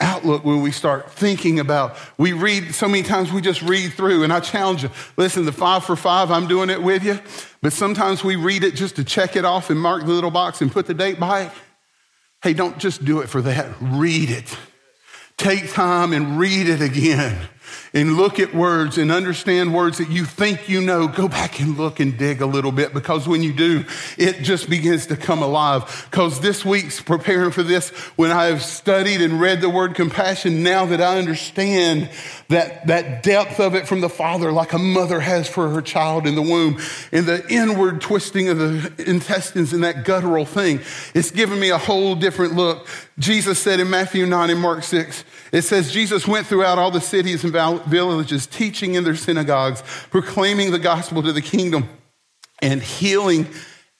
outlook 0.00 0.44
when 0.44 0.60
we 0.60 0.70
start 0.70 1.10
thinking 1.10 1.58
about. 1.58 1.96
We 2.18 2.32
read 2.32 2.74
so 2.74 2.86
many 2.88 3.02
times 3.02 3.32
we 3.32 3.40
just 3.40 3.62
read 3.62 3.92
through 3.92 4.24
and 4.24 4.32
i 4.32 4.40
challenge 4.40 4.82
you. 4.82 4.90
Listen 5.16 5.44
the 5.44 5.52
five 5.52 5.84
for 5.84 5.96
five 5.96 6.30
i'm 6.30 6.46
doing 6.46 6.70
it 6.70 6.82
with 6.82 7.02
you 7.02 7.18
but 7.62 7.72
sometimes 7.72 8.22
we 8.22 8.36
read 8.36 8.62
it 8.62 8.74
just 8.74 8.96
to 8.96 9.04
check 9.04 9.36
it 9.36 9.44
off 9.44 9.70
and 9.70 9.80
mark 9.80 10.04
the 10.04 10.12
little 10.12 10.30
box 10.30 10.60
and 10.60 10.70
put 10.70 10.86
the 10.86 10.94
date 10.94 11.18
by 11.18 11.42
it. 11.42 11.52
Hey 12.42 12.52
don't 12.52 12.78
just 12.78 13.04
do 13.04 13.20
it 13.20 13.28
for 13.28 13.42
that. 13.42 13.74
Read 13.80 14.30
it. 14.30 14.56
Take 15.36 15.72
time 15.72 16.12
and 16.12 16.38
read 16.38 16.68
it 16.68 16.80
again 16.80 17.48
and 17.92 18.16
look 18.16 18.38
at 18.38 18.54
words 18.54 18.98
and 18.98 19.10
understand 19.10 19.74
words 19.74 19.98
that 19.98 20.10
you 20.10 20.24
think 20.24 20.68
you 20.68 20.80
know, 20.80 21.08
go 21.08 21.28
back 21.28 21.60
and 21.60 21.76
look 21.76 22.00
and 22.00 22.18
dig 22.18 22.40
a 22.40 22.46
little 22.46 22.72
bit 22.72 22.92
because 22.92 23.26
when 23.26 23.42
you 23.42 23.52
do, 23.52 23.84
it 24.18 24.42
just 24.42 24.68
begins 24.68 25.06
to 25.06 25.16
come 25.16 25.42
alive. 25.42 26.06
Because 26.10 26.40
this 26.40 26.64
week's 26.64 27.00
preparing 27.00 27.50
for 27.50 27.62
this, 27.62 27.90
when 28.16 28.30
I 28.30 28.46
have 28.46 28.62
studied 28.62 29.20
and 29.20 29.40
read 29.40 29.60
the 29.60 29.70
word 29.70 29.94
compassion, 29.94 30.62
now 30.62 30.86
that 30.86 31.00
I 31.00 31.18
understand 31.18 32.10
that, 32.48 32.86
that 32.86 33.22
depth 33.22 33.60
of 33.60 33.74
it 33.74 33.88
from 33.88 34.00
the 34.00 34.08
Father, 34.08 34.52
like 34.52 34.72
a 34.72 34.78
mother 34.78 35.20
has 35.20 35.48
for 35.48 35.68
her 35.70 35.82
child 35.82 36.26
in 36.26 36.34
the 36.34 36.42
womb, 36.42 36.78
and 37.12 37.26
the 37.26 37.46
inward 37.48 38.00
twisting 38.00 38.48
of 38.48 38.58
the 38.58 39.04
intestines 39.06 39.72
and 39.72 39.84
that 39.84 40.04
guttural 40.04 40.44
thing, 40.44 40.80
it's 41.14 41.30
given 41.30 41.58
me 41.58 41.70
a 41.70 41.78
whole 41.78 42.14
different 42.14 42.54
look. 42.54 42.86
Jesus 43.18 43.58
said 43.58 43.80
in 43.80 43.88
Matthew 43.88 44.26
9 44.26 44.50
and 44.50 44.60
Mark 44.60 44.82
6, 44.82 45.24
it 45.52 45.62
says, 45.62 45.92
Jesus 45.92 46.26
went 46.26 46.46
throughout 46.46 46.78
all 46.78 46.90
the 46.90 47.00
cities 47.00 47.44
and 47.44 47.52
villages, 47.86 48.46
teaching 48.46 48.94
in 48.94 49.04
their 49.04 49.16
synagogues, 49.16 49.82
proclaiming 50.10 50.70
the 50.70 50.78
gospel 50.78 51.22
to 51.22 51.32
the 51.32 51.42
kingdom, 51.42 51.88
and 52.62 52.82
healing 52.82 53.46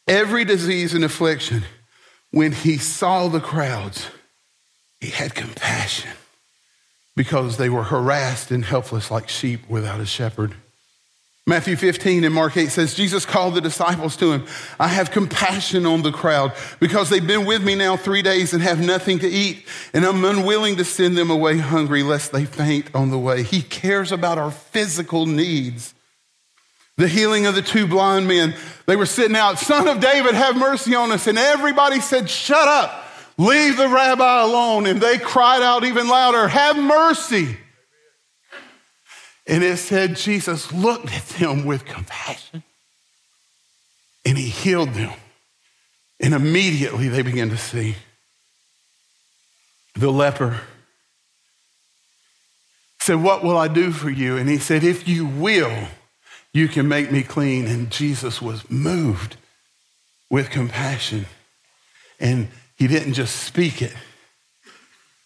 every 0.07 0.45
disease 0.45 0.95
and 0.95 1.05
affliction. 1.05 1.65
When 2.31 2.53
he 2.53 2.79
saw 2.79 3.29
the 3.29 3.41
crowds, 3.41 4.09
he 5.01 5.11
had 5.11 5.35
compassion 5.35 6.11
because 7.15 7.57
they 7.57 7.71
were 7.71 7.85
harassed 7.85 8.51
and 8.51 8.65
helpless 8.65 9.11
like 9.11 9.29
sheep 9.29 9.69
without 9.69 10.01
a 10.01 10.07
shepherd. 10.07 10.55
Matthew 11.49 11.77
15 11.77 12.25
and 12.25 12.35
Mark 12.35 12.57
8 12.57 12.71
says, 12.71 12.95
Jesus 12.95 13.25
called 13.25 13.55
the 13.55 13.61
disciples 13.61 14.17
to 14.17 14.33
him. 14.33 14.47
I 14.81 14.89
have 14.89 15.13
compassion 15.13 15.87
on 15.87 16.03
the 16.03 16.11
crowd 16.11 16.53
because 16.81 17.09
they've 17.09 17.25
been 17.25 17.47
with 17.47 17.63
me 17.63 17.77
now 17.77 17.97
three 17.97 18.23
days 18.23 18.53
and 18.53 18.61
have 18.65 18.85
nothing 18.85 19.21
to 19.21 19.29
eat, 19.29 19.65
and 19.95 20.05
I'm 20.05 20.25
unwilling 20.25 20.75
to 20.79 20.85
send 20.85 21.17
them 21.17 21.31
away 21.31 21.59
hungry 21.59 22.03
lest 22.03 22.33
they 22.33 22.47
faint 22.47 22.93
on 22.97 23.11
the 23.11 23.19
way. 23.19 23.45
He 23.45 23.63
cares 23.63 24.11
about 24.11 24.39
our 24.39 24.51
physical 24.51 25.25
needs. 25.25 25.95
The 26.97 27.07
healing 27.07 27.47
of 27.47 27.55
the 27.55 27.63
two 27.63 27.87
blind 27.87 28.27
men, 28.27 28.57
they 28.87 28.97
were 28.97 29.07
sitting 29.07 29.37
out, 29.37 29.61
Son 29.61 29.87
of 29.87 30.01
David, 30.01 30.35
have 30.35 30.57
mercy 30.57 30.97
on 30.97 31.13
us. 31.13 31.29
And 31.29 31.39
everybody 31.39 32.01
said, 32.01 32.29
Shut 32.29 32.67
up, 32.67 33.05
leave 33.39 33.77
the 33.77 33.89
rabbi 33.89 34.43
alone. 34.43 34.87
And 34.87 35.01
they 35.01 35.17
cried 35.19 35.63
out 35.63 35.85
even 35.85 36.09
louder, 36.09 36.49
Have 36.49 36.77
mercy. 36.77 37.57
And 39.47 39.63
it 39.63 39.77
said 39.77 40.17
Jesus 40.17 40.73
looked 40.73 41.13
at 41.13 41.27
them 41.39 41.65
with 41.65 41.85
compassion 41.85 42.65
and 44.25 44.37
he 44.37 44.49
healed 44.49 44.95
them. 44.95 45.13
And 46.19 46.35
immediately 46.35 47.09
they 47.09 47.23
began 47.23 47.51
to 47.51 47.57
see. 47.57 47.97
The 49.95 50.11
leper 50.11 50.61
said, 52.99 53.23
What 53.23 53.45
will 53.45 53.57
I 53.57 53.69
do 53.69 53.93
for 53.93 54.11
you? 54.11 54.37
And 54.37 54.49
he 54.49 54.59
said, 54.59 54.83
If 54.83 55.07
you 55.07 55.27
will, 55.27 55.89
you 56.53 56.69
can 56.69 56.89
make 56.89 57.13
me 57.13 57.23
clean. 57.23 57.67
And 57.67 57.91
Jesus 57.91 58.43
was 58.43 58.69
moved 58.69 59.37
with 60.29 60.51
compassion. 60.51 61.27
And 62.19 62.49
he 62.77 62.89
didn't 62.89 63.15
just 63.15 63.37
speak 63.37 63.81
it, 63.81 63.95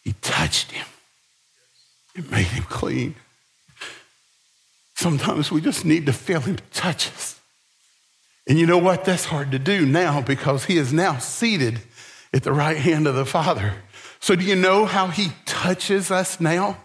he 0.02 0.12
touched 0.20 0.72
him 0.72 0.86
and 2.14 2.30
made 2.30 2.46
him 2.46 2.64
clean. 2.64 3.14
Sometimes 5.00 5.50
we 5.50 5.62
just 5.62 5.86
need 5.86 6.04
to 6.04 6.12
feel 6.12 6.40
Him 6.40 6.58
touch 6.74 7.08
us. 7.08 7.40
And 8.46 8.58
you 8.58 8.66
know 8.66 8.76
what? 8.76 9.06
That's 9.06 9.24
hard 9.24 9.50
to 9.52 9.58
do 9.58 9.86
now 9.86 10.20
because 10.20 10.66
He 10.66 10.76
is 10.76 10.92
now 10.92 11.16
seated 11.16 11.80
at 12.34 12.42
the 12.42 12.52
right 12.52 12.76
hand 12.76 13.06
of 13.06 13.14
the 13.14 13.24
Father. 13.24 13.76
So, 14.20 14.36
do 14.36 14.44
you 14.44 14.56
know 14.56 14.84
how 14.84 15.06
He 15.06 15.28
touches 15.46 16.10
us 16.10 16.38
now? 16.38 16.76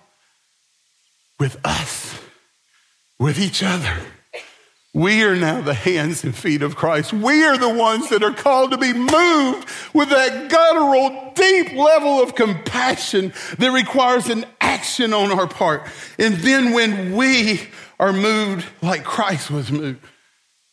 With 1.41 1.57
us, 1.65 2.17
with 3.19 3.37
each 3.37 3.61
other. 3.61 3.97
We 4.93 5.21
are 5.23 5.35
now 5.35 5.59
the 5.59 5.73
hands 5.73 6.23
and 6.23 6.33
feet 6.33 6.61
of 6.61 6.77
Christ. 6.77 7.11
We 7.11 7.43
are 7.43 7.57
the 7.57 7.67
ones 7.67 8.07
that 8.11 8.23
are 8.23 8.31
called 8.31 8.71
to 8.71 8.77
be 8.77 8.93
moved 8.93 9.67
with 9.93 10.07
that 10.07 10.49
guttural, 10.49 11.33
deep 11.35 11.73
level 11.73 12.23
of 12.23 12.33
compassion 12.33 13.33
that 13.59 13.71
requires 13.71 14.29
an 14.29 14.45
action 14.61 15.13
on 15.13 15.37
our 15.37 15.47
part. 15.47 15.83
And 16.17 16.35
then 16.35 16.71
when 16.71 17.13
we 17.13 17.67
are 17.99 18.13
moved 18.13 18.67
like 18.81 19.03
Christ 19.03 19.49
was 19.51 19.71
moved 19.71 20.05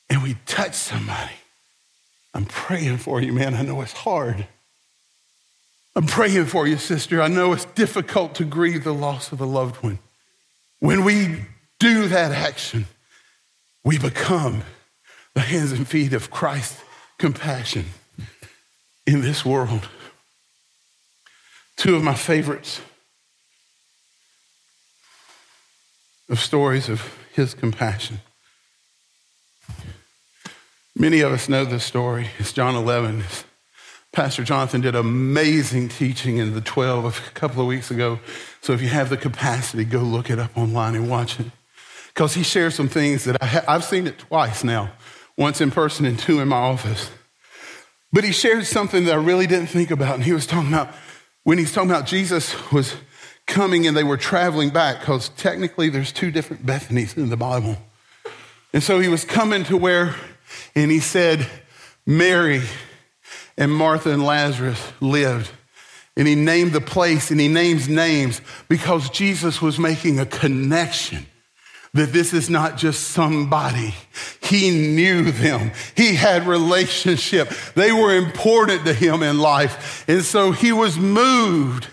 and 0.08 0.22
we 0.22 0.36
touch 0.46 0.74
somebody, 0.74 1.32
I'm 2.34 2.44
praying 2.44 2.98
for 2.98 3.20
you, 3.20 3.32
man. 3.32 3.54
I 3.54 3.62
know 3.62 3.80
it's 3.80 3.92
hard. 3.92 4.46
I'm 5.94 6.06
praying 6.06 6.46
for 6.46 6.66
you, 6.66 6.78
sister. 6.78 7.20
I 7.20 7.28
know 7.28 7.52
it's 7.52 7.66
difficult 7.66 8.34
to 8.36 8.44
grieve 8.44 8.84
the 8.84 8.94
loss 8.94 9.32
of 9.32 9.40
a 9.40 9.44
loved 9.44 9.82
one. 9.82 9.98
When 10.80 11.04
we 11.04 11.44
do 11.78 12.08
that 12.08 12.32
action, 12.32 12.86
we 13.84 13.98
become 13.98 14.62
the 15.34 15.40
hands 15.40 15.72
and 15.72 15.86
feet 15.86 16.12
of 16.12 16.30
Christ's 16.30 16.82
compassion 17.18 17.86
in 19.06 19.20
this 19.20 19.44
world. 19.44 19.88
Two 21.76 21.96
of 21.96 22.02
my 22.02 22.14
favorites 22.14 22.80
of 26.32 26.40
stories 26.40 26.88
of 26.88 27.14
his 27.34 27.52
compassion. 27.52 28.20
Many 30.96 31.20
of 31.20 31.30
us 31.30 31.46
know 31.46 31.66
this 31.66 31.84
story. 31.84 32.28
It's 32.38 32.54
John 32.54 32.74
11. 32.74 33.22
Pastor 34.12 34.42
Jonathan 34.42 34.80
did 34.80 34.94
amazing 34.94 35.90
teaching 35.90 36.38
in 36.38 36.54
the 36.54 36.62
12 36.62 37.04
a 37.04 37.30
couple 37.32 37.60
of 37.60 37.66
weeks 37.66 37.90
ago. 37.90 38.18
So 38.62 38.72
if 38.72 38.80
you 38.80 38.88
have 38.88 39.10
the 39.10 39.18
capacity, 39.18 39.84
go 39.84 40.00
look 40.00 40.30
it 40.30 40.38
up 40.38 40.56
online 40.56 40.94
and 40.94 41.08
watch 41.08 41.38
it 41.38 41.46
because 42.08 42.34
he 42.34 42.42
shares 42.42 42.74
some 42.74 42.88
things 42.88 43.24
that 43.24 43.36
I 43.42 43.46
ha- 43.46 43.64
I've 43.68 43.84
seen 43.84 44.06
it 44.06 44.18
twice 44.18 44.64
now, 44.64 44.92
once 45.36 45.60
in 45.60 45.70
person 45.70 46.06
and 46.06 46.18
two 46.18 46.40
in 46.40 46.48
my 46.48 46.56
office. 46.56 47.10
But 48.10 48.24
he 48.24 48.32
shared 48.32 48.66
something 48.66 49.04
that 49.04 49.12
I 49.12 49.22
really 49.22 49.46
didn't 49.46 49.68
think 49.68 49.90
about. 49.90 50.14
And 50.14 50.24
he 50.24 50.32
was 50.32 50.46
talking 50.46 50.68
about 50.68 50.94
when 51.44 51.58
he's 51.58 51.72
talking 51.72 51.90
about 51.90 52.06
Jesus 52.06 52.54
was 52.72 52.94
coming 53.46 53.86
and 53.86 53.96
they 53.96 54.04
were 54.04 54.16
traveling 54.16 54.70
back, 54.70 55.00
because 55.00 55.28
technically 55.30 55.88
there's 55.88 56.12
two 56.12 56.30
different 56.30 56.64
Bethanies 56.64 57.16
in 57.16 57.28
the 57.28 57.36
Bible. 57.36 57.76
And 58.72 58.82
so 58.82 58.98
he 59.00 59.08
was 59.08 59.24
coming 59.24 59.64
to 59.64 59.76
where, 59.76 60.14
and 60.74 60.90
he 60.90 61.00
said, 61.00 61.46
Mary 62.06 62.62
and 63.56 63.72
Martha 63.72 64.10
and 64.10 64.24
Lazarus 64.24 64.92
lived. 65.00 65.50
And 66.16 66.28
he 66.28 66.34
named 66.34 66.72
the 66.72 66.80
place 66.80 67.30
and 67.30 67.40
he 67.40 67.48
names 67.48 67.88
names 67.88 68.40
because 68.68 69.08
Jesus 69.08 69.62
was 69.62 69.78
making 69.78 70.18
a 70.18 70.26
connection 70.26 71.26
that 71.94 72.12
this 72.12 72.32
is 72.32 72.48
not 72.48 72.78
just 72.78 73.08
somebody. 73.08 73.94
He 74.40 74.70
knew 74.70 75.30
them. 75.30 75.72
He 75.94 76.14
had 76.14 76.46
relationship. 76.46 77.50
They 77.74 77.92
were 77.92 78.16
important 78.16 78.86
to 78.86 78.94
him 78.94 79.22
in 79.22 79.38
life. 79.38 80.04
And 80.08 80.22
so 80.22 80.52
he 80.52 80.72
was 80.72 80.98
moved. 80.98 81.88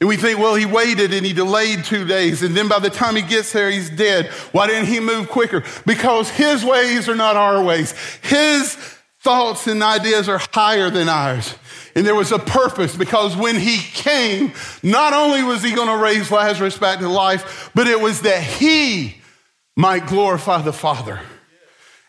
And 0.00 0.08
we 0.08 0.16
think, 0.16 0.38
well, 0.38 0.54
he 0.54 0.66
waited 0.66 1.14
and 1.14 1.24
he 1.24 1.32
delayed 1.32 1.84
two 1.84 2.04
days. 2.04 2.42
And 2.42 2.54
then 2.54 2.68
by 2.68 2.78
the 2.78 2.90
time 2.90 3.16
he 3.16 3.22
gets 3.22 3.52
there, 3.52 3.70
he's 3.70 3.88
dead. 3.88 4.26
Why 4.52 4.66
didn't 4.66 4.86
he 4.86 5.00
move 5.00 5.28
quicker? 5.28 5.64
Because 5.86 6.28
his 6.28 6.64
ways 6.64 7.08
are 7.08 7.14
not 7.14 7.36
our 7.36 7.62
ways. 7.62 7.94
His 8.22 8.76
thoughts 9.20 9.66
and 9.66 9.82
ideas 9.82 10.28
are 10.28 10.40
higher 10.52 10.90
than 10.90 11.08
ours. 11.08 11.54
And 11.94 12.06
there 12.06 12.14
was 12.14 12.30
a 12.30 12.38
purpose 12.38 12.94
because 12.94 13.34
when 13.34 13.56
he 13.56 13.78
came, 13.78 14.52
not 14.82 15.14
only 15.14 15.42
was 15.42 15.62
he 15.62 15.74
going 15.74 15.88
to 15.88 15.96
raise 15.96 16.30
Lazarus 16.30 16.76
back 16.76 16.98
to 16.98 17.08
life, 17.08 17.70
but 17.74 17.86
it 17.86 17.98
was 17.98 18.20
that 18.20 18.42
he 18.42 19.16
might 19.76 20.06
glorify 20.06 20.60
the 20.60 20.74
Father. 20.74 21.20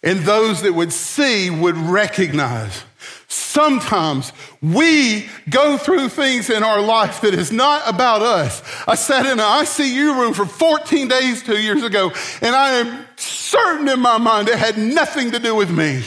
And 0.04 0.20
those 0.20 0.62
that 0.64 0.74
would 0.74 0.92
see 0.92 1.50
would 1.50 1.78
recognize. 1.78 2.84
Sometimes 3.30 4.32
we 4.62 5.28
go 5.50 5.78
through 5.78 6.08
things 6.10 6.50
in 6.50 6.64
our 6.64 6.82
life 6.82 7.22
that 7.22 7.34
is 7.34 7.52
not 7.52 7.82
about 7.86 8.22
us. 8.22 8.62
I 8.88 8.96
sat 8.96 9.26
in 9.26 9.34
an 9.34 9.40
ICU 9.40 10.18
room 10.18 10.34
for 10.34 10.46
14 10.46 11.08
days 11.10 11.44
two 11.44 11.60
years 11.60 11.84
ago, 11.84 12.12
and 12.42 12.56
I 12.56 12.76
am 12.76 13.06
certain 13.18 13.90
in 13.90 14.00
my 14.00 14.18
mind 14.18 14.48
it 14.48 14.58
had 14.58 14.78
nothing 14.78 15.32
to 15.32 15.40
do 15.40 15.56
with 15.56 15.70
me 15.70 16.04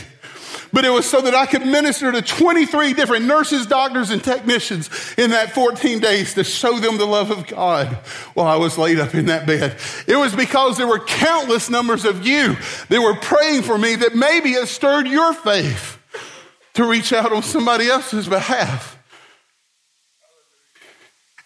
but 0.72 0.84
it 0.84 0.90
was 0.90 1.08
so 1.08 1.20
that 1.22 1.34
I 1.34 1.46
could 1.46 1.66
minister 1.66 2.12
to 2.12 2.22
23 2.22 2.94
different 2.94 3.24
nurses, 3.24 3.66
doctors, 3.66 4.10
and 4.10 4.22
technicians 4.22 4.88
in 5.18 5.30
that 5.30 5.52
14 5.52 5.98
days 5.98 6.34
to 6.34 6.44
show 6.44 6.78
them 6.78 6.96
the 6.96 7.06
love 7.06 7.30
of 7.30 7.46
God 7.48 7.88
while 8.34 8.46
I 8.46 8.56
was 8.56 8.78
laid 8.78 9.00
up 9.00 9.14
in 9.14 9.26
that 9.26 9.46
bed. 9.46 9.76
It 10.06 10.16
was 10.16 10.34
because 10.34 10.76
there 10.76 10.86
were 10.86 11.00
countless 11.00 11.70
numbers 11.70 12.04
of 12.04 12.24
you 12.24 12.56
that 12.88 13.00
were 13.00 13.16
praying 13.16 13.62
for 13.62 13.78
me 13.78 13.96
that 13.96 14.14
maybe 14.14 14.50
it 14.50 14.68
stirred 14.68 15.08
your 15.08 15.32
faith 15.32 15.99
to 16.74 16.84
reach 16.84 17.12
out 17.12 17.32
on 17.32 17.42
somebody 17.42 17.88
else's 17.88 18.28
behalf. 18.28 18.96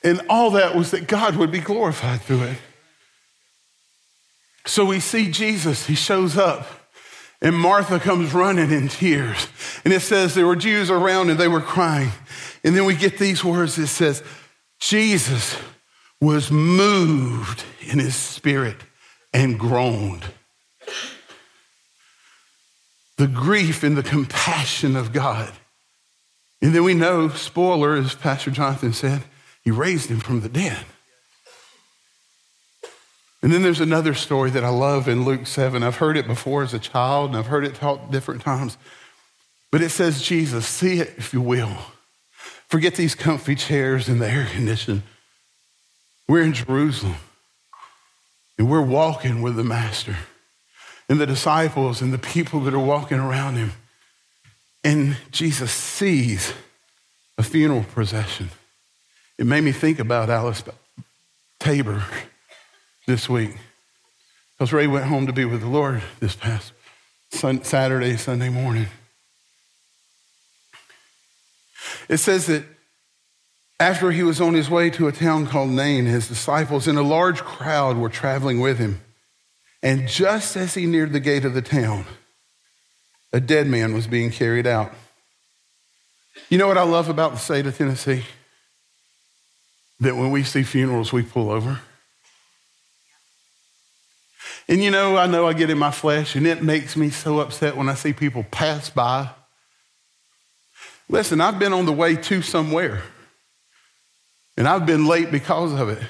And 0.03 0.21
all 0.29 0.51
that 0.53 0.75
was 0.75 0.91
that 0.91 1.07
God 1.07 1.37
would 1.37 1.51
be 1.51 1.61
glorified 1.61 2.21
through 2.21 2.43
it. 2.43 2.59
So 4.67 4.85
we 4.85 5.01
see 5.01 5.31
Jesus, 5.31 5.87
he 5.87 5.95
shows 5.95 6.37
up 6.37 6.67
and 7.45 7.55
Martha 7.55 8.01
comes 8.01 8.33
running 8.33 8.71
in 8.71 8.89
tears. 8.89 9.49
And 9.85 9.93
it 9.93 10.01
says 10.01 10.35
there 10.35 10.47
were 10.47 10.57
Jews 10.57 10.91
around 10.91 11.29
and 11.29 11.39
they 11.39 11.47
were 11.47 11.61
crying. 11.61 12.11
And 12.65 12.75
then 12.75 12.87
we 12.87 12.97
get 12.97 13.19
these 13.19 13.45
words 13.45 13.79
it 13.79 13.89
says, 13.89 14.23
Jesus 14.81 15.57
was 16.23 16.51
moved 16.51 17.65
in 17.83 17.99
his 17.99 18.17
spirit 18.17 18.77
and 19.35 19.59
groaned. 19.59 20.25
The 23.17 23.27
grief 23.27 23.83
and 23.83 23.97
the 23.97 24.03
compassion 24.03 24.97
of 24.97 25.13
God. 25.13 25.53
And 26.61 26.75
then 26.75 26.85
we 26.85 26.95
know, 26.95 27.29
spoiler, 27.29 27.95
as 27.95 28.15
Pastor 28.15 28.51
Jonathan 28.51 28.93
said, 28.93 29.25
he 29.63 29.71
raised 29.71 30.11
him 30.11 30.21
from 30.21 30.41
the 30.41 30.49
dead. 30.49 30.85
And 33.43 33.53
then 33.53 33.63
there's 33.63 33.81
another 33.81 34.15
story 34.15 34.51
that 34.51 34.65
I 34.65 34.71
love 34.71 35.07
in 35.07 35.25
Luke 35.25 35.47
7. 35.47 35.83
I've 35.83 35.97
heard 35.97 36.17
it 36.17 36.27
before 36.27 36.63
as 36.63 36.73
a 36.73 36.79
child, 36.79 37.31
and 37.31 37.39
I've 37.39 37.49
heard 37.49 37.67
it 37.67 37.75
taught 37.75 38.11
different 38.11 38.41
times. 38.41 38.79
But 39.71 39.83
it 39.83 39.91
says, 39.91 40.23
Jesus, 40.23 40.67
see 40.67 41.01
it 41.01 41.13
if 41.19 41.35
you 41.35 41.43
will. 41.43 41.77
Forget 42.69 42.95
these 42.95 43.15
comfy 43.15 43.55
chairs 43.55 44.09
and 44.09 44.21
the 44.21 44.31
air 44.31 44.49
conditioning. 44.51 45.03
We're 46.27 46.43
in 46.43 46.55
Jerusalem, 46.55 47.17
and 48.57 48.71
we're 48.71 48.81
walking 48.81 49.43
with 49.43 49.57
the 49.57 49.65
Master 49.65 50.17
and 51.09 51.21
the 51.21 51.27
disciples 51.27 52.01
and 52.01 52.13
the 52.13 52.19
people 52.19 52.61
that 52.61 52.75
are 52.75 52.79
walking 52.79 53.19
around 53.19 53.57
him. 53.57 53.73
And 54.83 55.17
Jesus 55.31 55.73
sees 55.73 56.53
a 57.39 57.43
funeral 57.43 57.85
procession. 57.85 58.51
It 59.39 59.47
made 59.47 59.65
me 59.65 59.73
think 59.73 59.99
about 59.99 60.31
Alice 60.31 60.63
Tabor 61.59 62.05
this 63.07 63.29
week. 63.29 63.57
Because 64.57 64.73
Ray 64.73 64.87
went 64.87 65.07
home 65.07 65.27
to 65.27 65.33
be 65.33 65.45
with 65.45 65.61
the 65.61 65.69
Lord 65.69 66.03
this 66.21 66.37
past 66.37 66.73
Saturday, 67.31 68.17
Sunday 68.17 68.49
morning. 68.49 68.87
It 72.09 72.19
says 72.19 72.47
that 72.47 72.65
after 73.81 74.13
he 74.13 74.23
was 74.23 74.41
on 74.41 74.55
his 74.55 74.71
way 74.71 74.91
to 74.91 75.09
a 75.09 75.13
town 75.13 75.47
called 75.47 75.71
Nain, 75.71 76.07
his 76.07 76.29
disciples 76.29 76.87
and 76.87 76.97
a 76.97 77.03
large 77.03 77.41
crowd 77.41 77.97
were 77.97 78.09
traveling 78.09 78.61
with 78.61 78.79
him. 78.79 79.01
And 79.85 80.09
just 80.09 80.57
as 80.57 80.73
he 80.73 80.87
neared 80.87 81.13
the 81.13 81.21
gate 81.21 81.45
of 81.45 81.53
the 81.53 81.61
town, 81.61 82.07
a 83.35 83.39
dead 83.39 83.67
man 83.67 83.93
was 83.93 84.07
being 84.07 84.31
carried 84.31 84.67
out. 84.67 84.91
You 86.49 86.57
know 86.57 86.67
what 86.67 86.79
I 86.79 86.85
love 86.85 87.11
about 87.11 87.33
the 87.33 87.39
state 87.39 87.67
of 87.67 87.77
Tennessee? 87.77 88.25
That 90.01 90.17
when 90.17 90.31
we 90.31 90.43
see 90.43 90.63
funerals, 90.63 91.13
we 91.13 91.23
pull 91.23 91.51
over. 91.51 91.81
And 94.69 94.83
you 94.83 94.91
know, 94.91 95.19
I 95.19 95.27
know 95.27 95.47
I 95.47 95.53
get 95.53 95.69
in 95.69 95.77
my 95.77 95.91
flesh, 95.91 96.35
and 96.35 96.47
it 96.47 96.63
makes 96.63 96.97
me 96.97 97.11
so 97.11 97.41
upset 97.41 97.77
when 97.77 97.91
I 97.91 97.95
see 97.95 98.15
people 98.15 98.43
pass 98.51 98.89
by. 98.89 99.29
Listen, 101.11 101.43
I've 101.43 101.59
been 101.59 101.75
on 101.75 101.85
the 101.85 101.93
way 101.93 102.17
to 102.17 102.41
somewhere, 102.41 103.03
and 104.57 104.67
I've 104.67 104.87
been 104.87 105.05
late 105.05 105.31
because 105.31 105.79
of 105.79 105.91
it. 105.91 106.03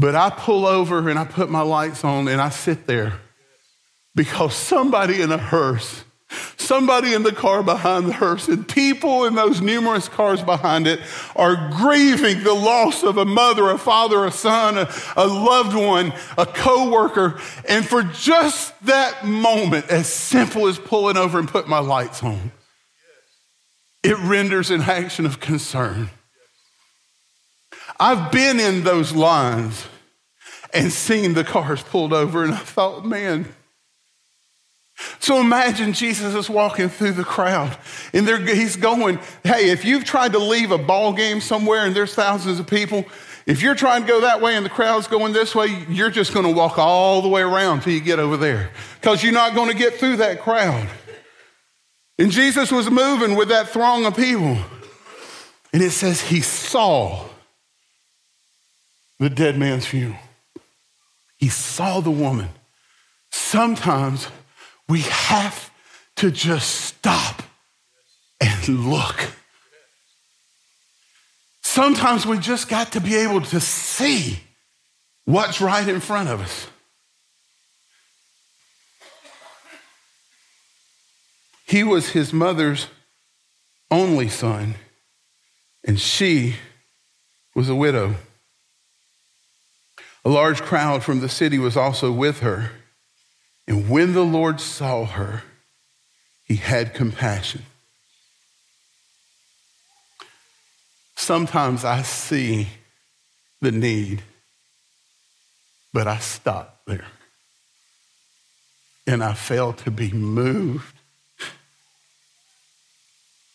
But 0.00 0.14
I 0.16 0.30
pull 0.30 0.66
over 0.66 1.08
and 1.08 1.18
I 1.18 1.24
put 1.24 1.50
my 1.50 1.62
lights 1.62 2.04
on 2.04 2.26
and 2.26 2.40
I 2.40 2.48
sit 2.48 2.86
there 2.86 3.20
because 4.14 4.54
somebody 4.54 5.20
in 5.20 5.30
a 5.30 5.38
hearse 5.38 6.04
somebody 6.56 7.14
in 7.14 7.24
the 7.24 7.32
car 7.32 7.62
behind 7.62 8.06
the 8.06 8.12
hearse, 8.12 8.46
and 8.46 8.68
people 8.68 9.24
in 9.24 9.34
those 9.34 9.60
numerous 9.60 10.08
cars 10.08 10.42
behind 10.42 10.86
it 10.86 11.00
are 11.34 11.70
grieving 11.70 12.44
the 12.44 12.54
loss 12.54 13.02
of 13.02 13.16
a 13.18 13.24
mother, 13.24 13.70
a 13.70 13.78
father, 13.78 14.24
a 14.24 14.30
son, 14.30 14.78
a, 14.78 14.88
a 15.16 15.26
loved 15.26 15.74
one, 15.74 16.12
a 16.38 16.46
coworker. 16.46 17.40
And 17.68 17.84
for 17.84 18.02
just 18.04 18.78
that 18.86 19.26
moment, 19.26 19.88
as 19.88 20.06
simple 20.06 20.68
as 20.68 20.78
pulling 20.78 21.16
over 21.16 21.38
and 21.38 21.48
putting 21.48 21.70
my 21.70 21.80
lights 21.80 22.22
on, 22.22 22.52
it 24.02 24.16
renders 24.18 24.70
an 24.70 24.82
action 24.82 25.26
of 25.26 25.40
concern. 25.40 26.10
I've 27.98 28.30
been 28.30 28.60
in 28.60 28.84
those 28.84 29.12
lines 29.12 29.86
and 30.72 30.92
seen 30.92 31.34
the 31.34 31.44
cars 31.44 31.82
pulled 31.82 32.12
over, 32.12 32.44
and 32.44 32.54
I 32.54 32.58
thought, 32.58 33.04
man, 33.04 33.52
so 35.18 35.40
imagine 35.40 35.92
Jesus 35.92 36.34
is 36.34 36.50
walking 36.50 36.88
through 36.88 37.12
the 37.12 37.24
crowd 37.24 37.76
and 38.12 38.28
he's 38.48 38.76
going, 38.76 39.18
Hey, 39.42 39.70
if 39.70 39.84
you've 39.84 40.04
tried 40.04 40.32
to 40.32 40.38
leave 40.38 40.70
a 40.70 40.78
ball 40.78 41.12
game 41.12 41.40
somewhere 41.40 41.86
and 41.86 41.94
there's 41.94 42.14
thousands 42.14 42.58
of 42.58 42.66
people, 42.66 43.04
if 43.46 43.62
you're 43.62 43.74
trying 43.74 44.02
to 44.02 44.08
go 44.08 44.20
that 44.22 44.40
way 44.40 44.56
and 44.56 44.64
the 44.64 44.70
crowd's 44.70 45.06
going 45.06 45.32
this 45.32 45.54
way, 45.54 45.86
you're 45.88 46.10
just 46.10 46.34
going 46.34 46.46
to 46.46 46.52
walk 46.52 46.78
all 46.78 47.22
the 47.22 47.28
way 47.28 47.40
around 47.40 47.80
till 47.80 47.92
you 47.92 48.00
get 48.00 48.18
over 48.18 48.36
there 48.36 48.70
because 49.00 49.22
you're 49.22 49.32
not 49.32 49.54
going 49.54 49.70
to 49.70 49.76
get 49.76 49.94
through 49.94 50.18
that 50.18 50.40
crowd. 50.40 50.88
And 52.18 52.30
Jesus 52.30 52.70
was 52.70 52.90
moving 52.90 53.34
with 53.34 53.48
that 53.48 53.68
throng 53.68 54.04
of 54.04 54.14
people. 54.14 54.58
And 55.72 55.82
it 55.82 55.92
says 55.92 56.20
he 56.20 56.40
saw 56.40 57.24
the 59.18 59.30
dead 59.30 59.56
man's 59.56 59.86
funeral. 59.86 60.18
He 61.40 61.48
saw 61.48 62.00
the 62.00 62.10
woman. 62.10 62.50
Sometimes 63.32 64.28
we 64.88 65.00
have 65.00 65.70
to 66.16 66.30
just 66.30 66.70
stop 66.70 67.42
and 68.40 68.68
look. 68.68 69.30
Sometimes 71.62 72.26
we 72.26 72.38
just 72.38 72.68
got 72.68 72.92
to 72.92 73.00
be 73.00 73.16
able 73.16 73.40
to 73.40 73.58
see 73.58 74.40
what's 75.24 75.62
right 75.62 75.88
in 75.88 76.00
front 76.00 76.28
of 76.28 76.42
us. 76.42 76.66
He 81.66 81.84
was 81.84 82.10
his 82.10 82.32
mother's 82.32 82.88
only 83.90 84.28
son, 84.28 84.74
and 85.84 85.98
she 85.98 86.56
was 87.54 87.68
a 87.68 87.74
widow. 87.74 88.16
A 90.24 90.28
large 90.28 90.62
crowd 90.62 91.02
from 91.02 91.20
the 91.20 91.28
city 91.28 91.58
was 91.58 91.76
also 91.76 92.12
with 92.12 92.40
her. 92.40 92.72
And 93.66 93.88
when 93.88 94.12
the 94.12 94.24
Lord 94.24 94.60
saw 94.60 95.04
her, 95.04 95.42
he 96.44 96.56
had 96.56 96.94
compassion. 96.94 97.62
Sometimes 101.16 101.84
I 101.84 102.02
see 102.02 102.68
the 103.60 103.70
need, 103.70 104.22
but 105.92 106.06
I 106.06 106.18
stop 106.18 106.80
there. 106.86 107.06
And 109.06 109.22
I 109.22 109.34
fail 109.34 109.72
to 109.74 109.90
be 109.90 110.12
moved 110.12 110.96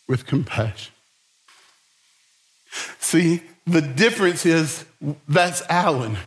with 0.07 0.25
compassion. 0.25 0.93
See, 2.99 3.43
the 3.65 3.81
difference 3.81 4.45
is 4.45 4.85
that's 5.27 5.61
Alan. 5.69 6.17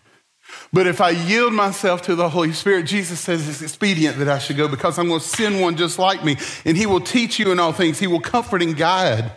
But 0.72 0.86
if 0.86 1.00
I 1.00 1.10
yield 1.10 1.52
myself 1.52 2.02
to 2.02 2.14
the 2.14 2.28
Holy 2.28 2.52
Spirit, 2.52 2.86
Jesus 2.86 3.20
says 3.20 3.48
it's 3.48 3.62
expedient 3.62 4.18
that 4.18 4.28
I 4.28 4.38
should 4.38 4.56
go 4.56 4.68
because 4.68 4.98
I'm 4.98 5.08
going 5.08 5.20
to 5.20 5.26
send 5.26 5.60
one 5.60 5.76
just 5.76 5.98
like 5.98 6.24
me, 6.24 6.36
and 6.64 6.76
he 6.76 6.86
will 6.86 7.00
teach 7.00 7.38
you 7.38 7.52
in 7.52 7.58
all 7.58 7.72
things. 7.72 7.98
He 7.98 8.06
will 8.06 8.20
comfort 8.20 8.62
and 8.62 8.76
guide 8.76 9.32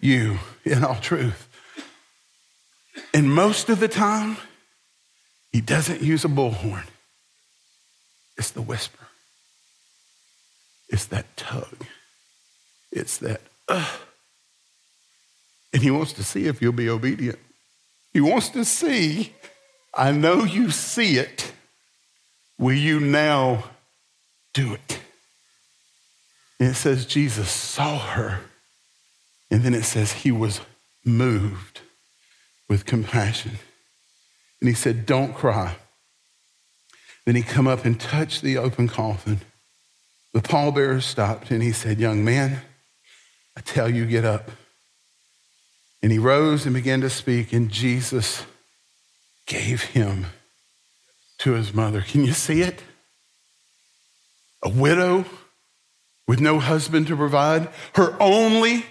you 0.00 0.38
in 0.64 0.82
all 0.84 0.96
truth. 0.96 1.48
And 3.14 3.32
most 3.32 3.68
of 3.68 3.80
the 3.80 3.88
time, 3.88 4.36
he 5.52 5.60
doesn't 5.60 6.02
use 6.02 6.24
a 6.24 6.28
bullhorn, 6.28 6.84
it's 8.36 8.50
the 8.50 8.62
whisper, 8.62 9.06
it's 10.88 11.06
that 11.06 11.36
tug, 11.36 11.86
it's 12.90 13.18
that, 13.18 13.40
uh. 13.68 13.88
And 15.72 15.82
he 15.82 15.90
wants 15.90 16.12
to 16.14 16.24
see 16.24 16.46
if 16.46 16.60
you'll 16.60 16.72
be 16.72 16.90
obedient. 16.90 17.38
He 18.12 18.20
wants 18.20 18.50
to 18.50 18.64
see 18.64 19.32
I 19.94 20.12
know 20.12 20.44
you 20.44 20.70
see 20.70 21.18
it. 21.18 21.52
Will 22.58 22.74
you 22.74 23.00
now 23.00 23.64
do 24.54 24.74
it? 24.74 25.00
And 26.58 26.70
it 26.70 26.74
says 26.74 27.06
Jesus 27.06 27.50
saw 27.50 27.98
her. 27.98 28.40
And 29.50 29.62
then 29.62 29.74
it 29.74 29.82
says 29.82 30.12
he 30.12 30.32
was 30.32 30.60
moved 31.04 31.80
with 32.68 32.86
compassion. 32.86 33.52
And 34.60 34.68
he 34.68 34.74
said, 34.74 35.04
Don't 35.04 35.34
cry. 35.34 35.76
Then 37.26 37.36
he 37.36 37.42
come 37.42 37.66
up 37.66 37.84
and 37.84 38.00
touched 38.00 38.42
the 38.42 38.58
open 38.58 38.88
coffin. 38.88 39.40
The 40.32 40.40
pallbearer 40.40 41.02
stopped 41.02 41.50
and 41.50 41.62
he 41.62 41.72
said, 41.72 42.00
Young 42.00 42.24
man, 42.24 42.62
I 43.56 43.60
tell 43.60 43.90
you, 43.90 44.06
get 44.06 44.24
up. 44.24 44.50
And 46.02 46.10
he 46.10 46.18
rose 46.18 46.64
and 46.64 46.74
began 46.74 47.00
to 47.02 47.10
speak, 47.10 47.52
and 47.52 47.70
Jesus 47.70 48.44
gave 49.52 49.82
him 49.82 50.26
to 51.38 51.52
his 51.52 51.74
mother. 51.74 52.00
Can 52.00 52.24
you 52.24 52.32
see 52.32 52.62
it? 52.62 52.82
A 54.62 54.70
widow 54.70 55.26
with 56.26 56.40
no 56.40 56.58
husband 56.58 57.08
to 57.08 57.16
provide, 57.16 57.68
her 57.94 58.16
only, 58.18 58.86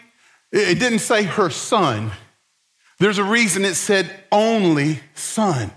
it 0.52 0.78
didn't 0.80 1.00
say 1.00 1.24
her 1.24 1.50
son. 1.50 2.12
There's 3.00 3.17
a 3.17 3.24
reason 3.24 3.65
it 3.65 3.76
said 3.76 4.12
only 4.32 5.00
son. 5.15 5.71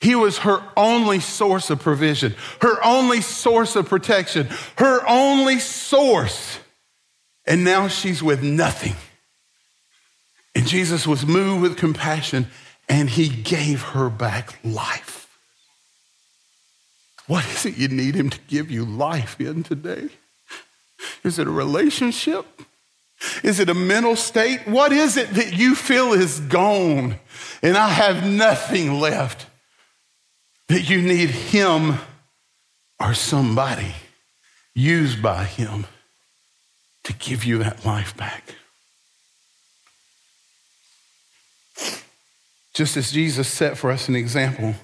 He 0.00 0.14
was 0.14 0.38
her 0.38 0.62
only 0.76 1.20
source 1.20 1.70
of 1.70 1.80
provision, 1.80 2.34
her 2.60 2.84
only 2.84 3.22
source 3.22 3.74
of 3.74 3.88
protection, 3.88 4.48
her 4.76 5.08
only 5.08 5.58
source. 5.60 6.58
And 7.46 7.64
now 7.64 7.88
she's 7.88 8.22
with 8.22 8.42
nothing. 8.42 8.96
And 10.54 10.66
Jesus 10.66 11.06
was 11.06 11.24
moved 11.24 11.62
with 11.62 11.78
compassion 11.78 12.48
and 12.88 13.10
he 13.10 13.28
gave 13.28 13.82
her 13.82 14.10
back 14.10 14.58
life. 14.64 15.28
What 17.26 17.44
is 17.46 17.64
it 17.64 17.76
you 17.76 17.88
need 17.88 18.14
him 18.14 18.30
to 18.30 18.38
give 18.48 18.70
you 18.70 18.84
life 18.84 19.40
in 19.40 19.62
today? 19.62 20.08
Is 21.22 21.38
it 21.38 21.46
a 21.46 21.50
relationship? 21.50 22.46
Is 23.42 23.60
it 23.60 23.70
a 23.70 23.74
mental 23.74 24.16
state? 24.16 24.66
What 24.66 24.92
is 24.92 25.16
it 25.16 25.30
that 25.30 25.56
you 25.56 25.74
feel 25.74 26.12
is 26.12 26.40
gone 26.40 27.16
and 27.62 27.76
I 27.76 27.88
have 27.88 28.26
nothing 28.26 29.00
left 29.00 29.46
that 30.68 30.88
you 30.88 31.00
need 31.00 31.30
him 31.30 31.98
or 33.00 33.14
somebody 33.14 33.94
used 34.74 35.22
by 35.22 35.44
him 35.44 35.86
to 37.04 37.12
give 37.14 37.44
you 37.44 37.58
that 37.58 37.84
life 37.84 38.16
back? 38.16 38.54
Just 42.74 42.96
as 42.96 43.12
Jesus 43.12 43.48
set 43.48 43.78
for 43.78 43.90
us 43.90 44.08
an 44.08 44.16
example 44.16 44.74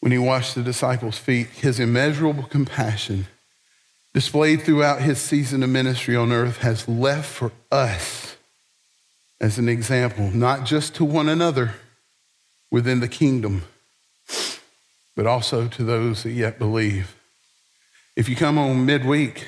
when 0.00 0.12
he 0.12 0.18
washed 0.18 0.54
the 0.54 0.62
disciples' 0.62 1.16
feet, 1.16 1.46
his 1.46 1.80
immeasurable 1.80 2.42
compassion 2.42 3.26
displayed 4.12 4.62
throughout 4.62 5.00
his 5.00 5.20
season 5.20 5.62
of 5.62 5.70
ministry 5.70 6.16
on 6.16 6.32
earth 6.32 6.58
has 6.58 6.88
left 6.88 7.26
for 7.26 7.52
us 7.70 8.36
as 9.40 9.58
an 9.58 9.68
example, 9.68 10.30
not 10.30 10.64
just 10.64 10.94
to 10.96 11.04
one 11.04 11.28
another 11.28 11.74
within 12.70 13.00
the 13.00 13.08
kingdom, 13.08 13.62
but 15.16 15.26
also 15.26 15.68
to 15.68 15.84
those 15.84 16.24
that 16.24 16.32
yet 16.32 16.58
believe. 16.58 17.16
If 18.16 18.28
you 18.28 18.36
come 18.36 18.58
on 18.58 18.84
midweek, 18.84 19.46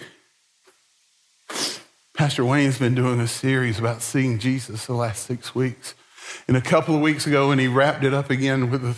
Pastor 2.14 2.44
Wayne's 2.44 2.78
been 2.78 2.94
doing 2.94 3.20
a 3.20 3.28
series 3.28 3.78
about 3.78 4.00
seeing 4.00 4.38
Jesus 4.38 4.86
the 4.86 4.94
last 4.94 5.26
six 5.26 5.54
weeks. 5.54 5.94
And 6.48 6.56
a 6.56 6.60
couple 6.60 6.94
of 6.94 7.00
weeks 7.00 7.26
ago, 7.26 7.50
and 7.50 7.60
he 7.60 7.68
wrapped 7.68 8.04
it 8.04 8.14
up 8.14 8.30
again 8.30 8.70
with 8.70 8.82
the, 8.82 8.96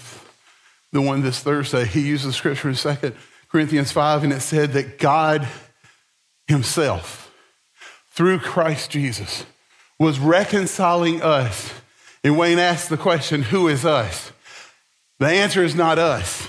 the 0.93 1.03
one 1.03 1.23
this 1.23 1.41
Thursday, 1.41 1.85
he 1.85 2.01
used 2.01 2.27
the 2.27 2.33
scripture 2.33 2.69
in 2.69 2.75
2 2.75 3.15
Corinthians 3.49 3.93
5, 3.93 4.25
and 4.25 4.33
it 4.33 4.41
said 4.41 4.73
that 4.73 4.99
God 4.99 5.49
Himself, 6.47 7.33
through 8.11 8.41
Christ 8.41 8.91
Jesus, 8.91 9.47
was 9.99 10.19
reconciling 10.19 11.23
us. 11.23 11.73
And 12.23 12.39
Wayne 12.39 12.59
asked 12.59 12.91
the 12.91 12.97
question, 12.97 13.43
Who 13.43 13.69
is 13.69 13.85
us? 13.85 14.33
The 15.19 15.29
answer 15.29 15.65
is 15.65 15.75
not 15.75 15.99
us, 15.99 16.49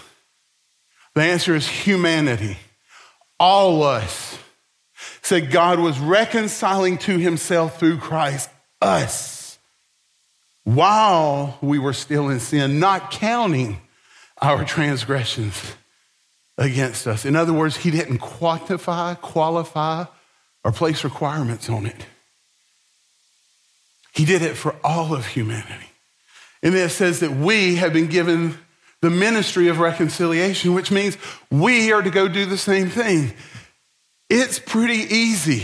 the 1.15 1.23
answer 1.23 1.55
is 1.55 1.67
humanity. 1.67 2.57
All 3.41 3.83
us. 3.83 4.37
Said 5.21 5.49
God 5.49 5.79
was 5.79 5.97
reconciling 5.97 6.97
to 6.99 7.17
Himself 7.17 7.79
through 7.79 7.99
Christ 7.99 8.49
us 8.81 9.38
while 10.75 11.57
we 11.61 11.79
were 11.79 11.93
still 11.93 12.29
in 12.29 12.39
sin, 12.39 12.79
not 12.79 13.09
counting 13.09 13.81
our 14.39 14.63
transgressions 14.63 15.73
against 16.59 17.07
us. 17.07 17.25
In 17.25 17.35
other 17.35 17.53
words, 17.53 17.77
he 17.77 17.89
didn't 17.89 18.19
quantify, 18.19 19.19
qualify, 19.19 20.05
or 20.63 20.71
place 20.71 21.03
requirements 21.03 21.69
on 21.69 21.87
it. 21.87 22.05
He 24.13 24.25
did 24.25 24.41
it 24.41 24.55
for 24.55 24.75
all 24.83 25.15
of 25.15 25.25
humanity. 25.25 25.89
And 26.61 26.75
then 26.75 26.85
it 26.85 26.91
says 26.91 27.21
that 27.21 27.31
we 27.31 27.75
have 27.75 27.93
been 27.93 28.07
given 28.07 28.57
the 29.01 29.09
ministry 29.09 29.69
of 29.69 29.79
reconciliation, 29.79 30.73
which 30.73 30.91
means 30.91 31.17
we 31.49 31.91
are 31.91 32.01
to 32.01 32.11
go 32.11 32.27
do 32.27 32.45
the 32.45 32.57
same 32.57 32.89
thing. 32.89 33.33
It's 34.29 34.59
pretty 34.59 35.15
easy. 35.15 35.63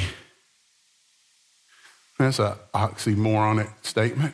That's 2.17 2.39
an 2.39 2.53
oxymoronic 2.73 3.69
statement. 3.83 4.33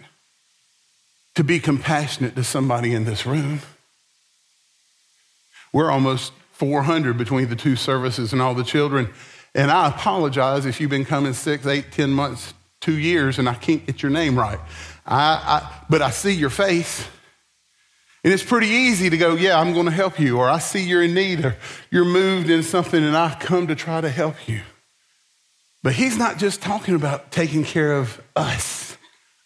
To 1.35 1.43
be 1.43 1.59
compassionate 1.59 2.35
to 2.35 2.43
somebody 2.43 2.93
in 2.93 3.05
this 3.05 3.25
room. 3.25 3.61
We're 5.73 5.89
almost 5.89 6.33
400 6.53 7.17
between 7.17 7.47
the 7.49 7.55
two 7.55 7.75
services 7.75 8.33
and 8.33 8.41
all 8.41 8.53
the 8.53 8.63
children. 8.63 9.09
And 9.55 9.71
I 9.71 9.87
apologize 9.87 10.65
if 10.65 10.79
you've 10.79 10.89
been 10.89 11.05
coming 11.05 11.33
six, 11.33 11.65
eight, 11.65 11.91
ten 11.91 12.11
months, 12.11 12.53
two 12.79 12.97
years, 12.97 13.39
and 13.39 13.49
I 13.49 13.53
can't 13.53 13.85
get 13.85 14.01
your 14.01 14.11
name 14.11 14.37
right. 14.37 14.59
I, 15.05 15.19
I, 15.33 15.85
but 15.89 16.01
I 16.01 16.09
see 16.09 16.33
your 16.33 16.49
face. 16.49 17.07
And 18.23 18.31
it's 18.31 18.43
pretty 18.43 18.67
easy 18.67 19.09
to 19.09 19.17
go, 19.17 19.35
yeah, 19.35 19.59
I'm 19.59 19.73
going 19.73 19.87
to 19.87 19.91
help 19.91 20.19
you, 20.19 20.37
or 20.37 20.47
I 20.47 20.59
see 20.59 20.83
you're 20.83 21.01
in 21.01 21.13
need, 21.13 21.43
or 21.43 21.57
you're 21.89 22.05
moved 22.05 22.49
in 22.49 22.61
something, 22.61 23.03
and 23.03 23.17
I 23.17 23.35
come 23.39 23.67
to 23.67 23.75
try 23.75 23.99
to 23.99 24.09
help 24.09 24.47
you. 24.47 24.61
But 25.83 25.93
he's 25.93 26.17
not 26.17 26.37
just 26.37 26.61
talking 26.61 26.93
about 26.93 27.31
taking 27.31 27.63
care 27.63 27.93
of 27.93 28.21
us, 28.35 28.95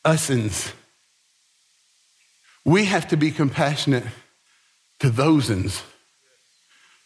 usins. 0.06 0.74
We 2.66 2.86
have 2.86 3.08
to 3.10 3.18
be 3.18 3.32
compassionate 3.32 4.04
to 5.00 5.10
thosins 5.10 5.84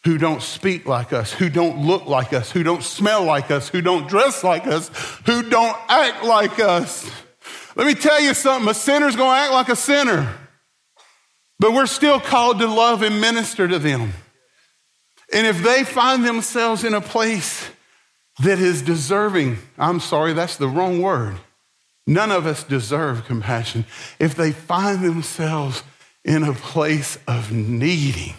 who 0.04 0.16
don't 0.16 0.40
speak 0.40 0.86
like 0.86 1.12
us, 1.12 1.32
who 1.32 1.50
don't 1.50 1.86
look 1.86 2.06
like 2.06 2.32
us, 2.32 2.50
who 2.50 2.62
don't 2.62 2.82
smell 2.82 3.24
like 3.24 3.50
us, 3.50 3.68
who 3.68 3.82
don't 3.82 4.08
dress 4.08 4.42
like 4.42 4.66
us, 4.66 4.88
who 5.26 5.42
don't 5.42 5.76
act 5.88 6.24
like 6.24 6.58
us. 6.58 7.10
Let 7.76 7.86
me 7.86 7.94
tell 7.94 8.20
you 8.20 8.32
something 8.32 8.68
a 8.68 8.74
sinner's 8.74 9.16
gonna 9.16 9.38
act 9.38 9.52
like 9.52 9.68
a 9.68 9.76
sinner, 9.76 10.34
but 11.58 11.72
we're 11.72 11.86
still 11.86 12.18
called 12.18 12.58
to 12.60 12.66
love 12.66 13.02
and 13.02 13.20
minister 13.20 13.68
to 13.68 13.78
them. 13.78 14.14
And 15.32 15.46
if 15.46 15.62
they 15.62 15.84
find 15.84 16.24
themselves 16.24 16.82
in 16.82 16.94
a 16.94 17.00
place 17.00 17.68
that 18.42 18.58
is 18.58 18.82
deserving, 18.82 19.58
I'm 19.78 20.00
sorry, 20.00 20.32
that's 20.32 20.56
the 20.56 20.68
wrong 20.68 21.02
word. 21.02 21.36
None 22.10 22.32
of 22.32 22.44
us 22.44 22.64
deserve 22.64 23.24
compassion. 23.24 23.84
If 24.18 24.34
they 24.34 24.50
find 24.50 25.04
themselves 25.04 25.84
in 26.24 26.42
a 26.42 26.52
place 26.52 27.16
of 27.28 27.52
needing, 27.52 28.34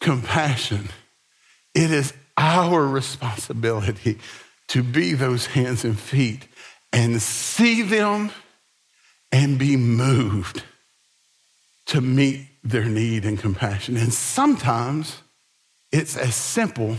compassion. 0.00 0.90
It 1.74 1.90
is 1.90 2.12
our 2.36 2.86
responsibility 2.86 4.18
to 4.68 4.82
be 4.82 5.14
those 5.14 5.46
hands 5.46 5.82
and 5.86 5.98
feet 5.98 6.46
and 6.92 7.22
see 7.22 7.80
them 7.80 8.30
and 9.32 9.58
be 9.58 9.78
moved 9.78 10.62
to 11.86 12.02
meet 12.02 12.48
their 12.62 12.84
need 12.84 13.24
and 13.24 13.38
compassion. 13.38 13.96
And 13.96 14.12
sometimes 14.12 15.22
it's 15.90 16.18
as 16.18 16.34
simple 16.34 16.98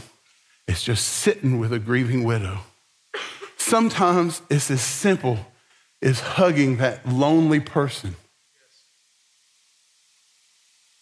as 0.67 0.81
just 0.81 1.07
sitting 1.07 1.59
with 1.59 1.71
a 1.71 1.79
grieving 1.79 2.23
widow. 2.23 2.61
Sometimes 3.55 4.41
it's 4.49 4.71
as 4.71 4.81
simple 4.81 5.45
as 6.01 6.19
hugging 6.19 6.77
that 6.77 7.07
lonely 7.07 7.59
person 7.59 8.15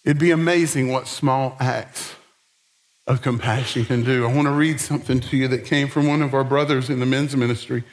It'd 0.03 0.19
be 0.19 0.32
amazing 0.32 0.89
what 0.89 1.08
small 1.08 1.56
acts 1.60 2.15
of 3.08 3.21
compassion 3.21 3.86
can 3.86 4.03
do. 4.03 4.27
I 4.27 4.34
want 4.34 4.47
to 4.47 4.51
read 4.51 4.79
something 4.79 5.21
to 5.21 5.38
you 5.38 5.47
that 5.47 5.65
came 5.65 5.88
from 5.88 6.08
one 6.08 6.21
of 6.21 6.34
our 6.34 6.43
brothers 6.43 6.89
in 6.89 6.99
the 6.99 7.06
men's 7.06 7.36
ministry. 7.36 7.84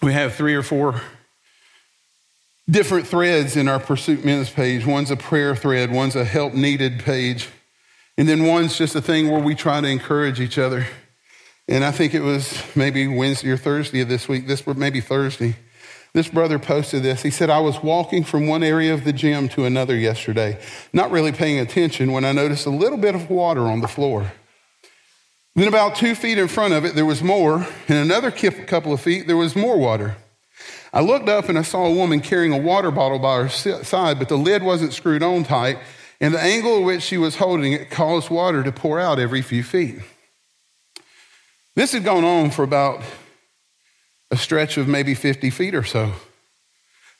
We 0.00 0.12
have 0.12 0.34
three 0.34 0.54
or 0.54 0.62
four 0.62 1.00
different 2.70 3.06
threads 3.06 3.56
in 3.56 3.66
our 3.66 3.80
Pursuit 3.80 4.24
Men's 4.24 4.50
page. 4.50 4.86
One's 4.86 5.10
a 5.10 5.16
prayer 5.16 5.56
thread, 5.56 5.90
one's 5.90 6.14
a 6.14 6.24
help 6.24 6.54
needed 6.54 7.00
page, 7.00 7.48
and 8.16 8.28
then 8.28 8.44
one's 8.44 8.78
just 8.78 8.94
a 8.94 9.02
thing 9.02 9.30
where 9.30 9.42
we 9.42 9.56
try 9.56 9.80
to 9.80 9.88
encourage 9.88 10.40
each 10.40 10.58
other. 10.58 10.86
And 11.68 11.84
I 11.84 11.90
think 11.90 12.14
it 12.14 12.22
was 12.22 12.62
maybe 12.76 13.08
Wednesday 13.08 13.50
or 13.50 13.56
Thursday 13.56 14.02
of 14.02 14.08
this 14.08 14.28
week, 14.28 14.46
this 14.46 14.64
maybe 14.66 15.00
Thursday. 15.00 15.56
This 16.16 16.28
brother 16.28 16.58
posted 16.58 17.02
this. 17.02 17.20
He 17.20 17.30
said, 17.30 17.50
I 17.50 17.58
was 17.58 17.82
walking 17.82 18.24
from 18.24 18.46
one 18.46 18.62
area 18.62 18.94
of 18.94 19.04
the 19.04 19.12
gym 19.12 19.50
to 19.50 19.66
another 19.66 19.94
yesterday, 19.94 20.58
not 20.94 21.10
really 21.10 21.30
paying 21.30 21.58
attention 21.58 22.10
when 22.10 22.24
I 22.24 22.32
noticed 22.32 22.64
a 22.64 22.70
little 22.70 22.96
bit 22.96 23.14
of 23.14 23.28
water 23.28 23.64
on 23.64 23.82
the 23.82 23.86
floor. 23.86 24.32
Then, 25.54 25.68
about 25.68 25.94
two 25.94 26.14
feet 26.14 26.38
in 26.38 26.48
front 26.48 26.72
of 26.72 26.86
it, 26.86 26.94
there 26.94 27.04
was 27.04 27.22
more, 27.22 27.66
and 27.86 27.98
another 27.98 28.30
couple 28.30 28.94
of 28.94 29.00
feet, 29.02 29.26
there 29.26 29.36
was 29.36 29.54
more 29.54 29.78
water. 29.78 30.16
I 30.90 31.02
looked 31.02 31.28
up 31.28 31.50
and 31.50 31.58
I 31.58 31.62
saw 31.62 31.84
a 31.84 31.92
woman 31.92 32.20
carrying 32.20 32.54
a 32.54 32.58
water 32.58 32.90
bottle 32.90 33.18
by 33.18 33.42
her 33.42 33.50
side, 33.50 34.18
but 34.18 34.30
the 34.30 34.38
lid 34.38 34.62
wasn't 34.62 34.94
screwed 34.94 35.22
on 35.22 35.44
tight, 35.44 35.76
and 36.18 36.32
the 36.32 36.40
angle 36.40 36.78
at 36.78 36.84
which 36.86 37.02
she 37.02 37.18
was 37.18 37.36
holding 37.36 37.74
it 37.74 37.90
caused 37.90 38.30
water 38.30 38.62
to 38.62 38.72
pour 38.72 38.98
out 38.98 39.18
every 39.18 39.42
few 39.42 39.62
feet. 39.62 39.98
This 41.74 41.92
had 41.92 42.04
gone 42.04 42.24
on 42.24 42.52
for 42.52 42.62
about 42.62 43.02
a 44.30 44.36
stretch 44.36 44.76
of 44.76 44.88
maybe 44.88 45.14
50 45.14 45.50
feet 45.50 45.74
or 45.74 45.84
so. 45.84 46.12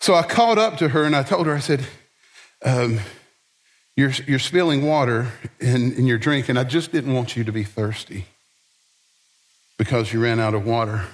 So 0.00 0.14
I 0.14 0.22
called 0.22 0.58
up 0.58 0.78
to 0.78 0.88
her 0.88 1.04
and 1.04 1.16
I 1.16 1.22
told 1.22 1.46
her, 1.46 1.54
I 1.54 1.60
said, 1.60 1.86
um, 2.64 3.00
you're, 3.96 4.10
you're 4.26 4.38
spilling 4.38 4.84
water 4.84 5.32
in, 5.58 5.92
in 5.94 6.06
your 6.06 6.18
drink, 6.18 6.50
and 6.50 6.58
I 6.58 6.64
just 6.64 6.92
didn't 6.92 7.14
want 7.14 7.34
you 7.34 7.44
to 7.44 7.52
be 7.52 7.64
thirsty 7.64 8.26
because 9.78 10.12
you 10.12 10.22
ran 10.22 10.38
out 10.38 10.54
of 10.54 10.66
water. 10.66 11.04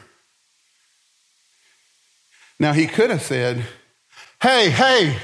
Now, 2.59 2.73
he 2.73 2.87
could 2.87 3.11
have 3.11 3.23
said, 3.23 3.65
Hey, 4.41 4.71
hey, 4.71 5.17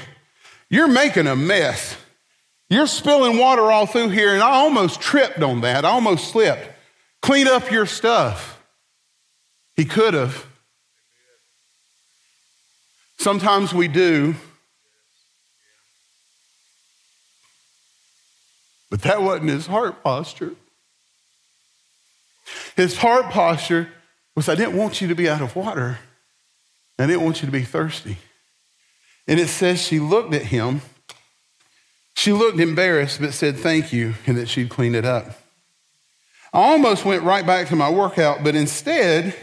you're 0.69 0.87
making 0.87 1.27
a 1.27 1.35
mess. 1.35 1.97
You're 2.69 2.87
spilling 2.87 3.37
water 3.37 3.63
all 3.63 3.85
through 3.85 4.09
here, 4.09 4.33
and 4.33 4.41
I 4.41 4.51
almost 4.51 5.01
tripped 5.01 5.41
on 5.41 5.61
that. 5.61 5.83
I 5.83 5.89
almost 5.89 6.31
slipped. 6.31 6.65
Clean 7.21 7.47
up 7.47 7.71
your 7.71 7.85
stuff. 7.85 8.61
He 9.75 9.83
could 9.83 10.13
have. 10.13 10.45
Sometimes 13.19 13.73
we 13.73 13.89
do. 13.89 14.33
But 18.89 19.01
that 19.01 19.21
wasn't 19.21 19.49
his 19.49 19.67
heart 19.67 20.01
posture. 20.03 20.55
His 22.75 22.97
heart 22.97 23.25
posture 23.25 23.89
was 24.35 24.47
I 24.47 24.55
didn't 24.55 24.77
want 24.77 25.01
you 25.01 25.09
to 25.09 25.15
be 25.15 25.29
out 25.29 25.41
of 25.41 25.55
water, 25.55 25.99
I 26.97 27.05
didn't 27.05 27.23
want 27.23 27.41
you 27.41 27.45
to 27.45 27.51
be 27.51 27.63
thirsty. 27.63 28.17
And 29.27 29.39
it 29.39 29.47
says 29.47 29.81
she 29.81 29.99
looked 29.99 30.33
at 30.33 30.43
him. 30.43 30.81
She 32.15 32.33
looked 32.33 32.59
embarrassed, 32.59 33.21
but 33.21 33.33
said 33.33 33.57
thank 33.57 33.93
you, 33.93 34.15
and 34.25 34.37
that 34.37 34.49
she'd 34.49 34.69
cleaned 34.69 34.95
it 34.95 35.05
up. 35.05 35.41
I 36.51 36.71
almost 36.71 37.05
went 37.05 37.23
right 37.23 37.45
back 37.45 37.67
to 37.67 37.75
my 37.75 37.89
workout, 37.89 38.43
but 38.43 38.55
instead, 38.55 39.35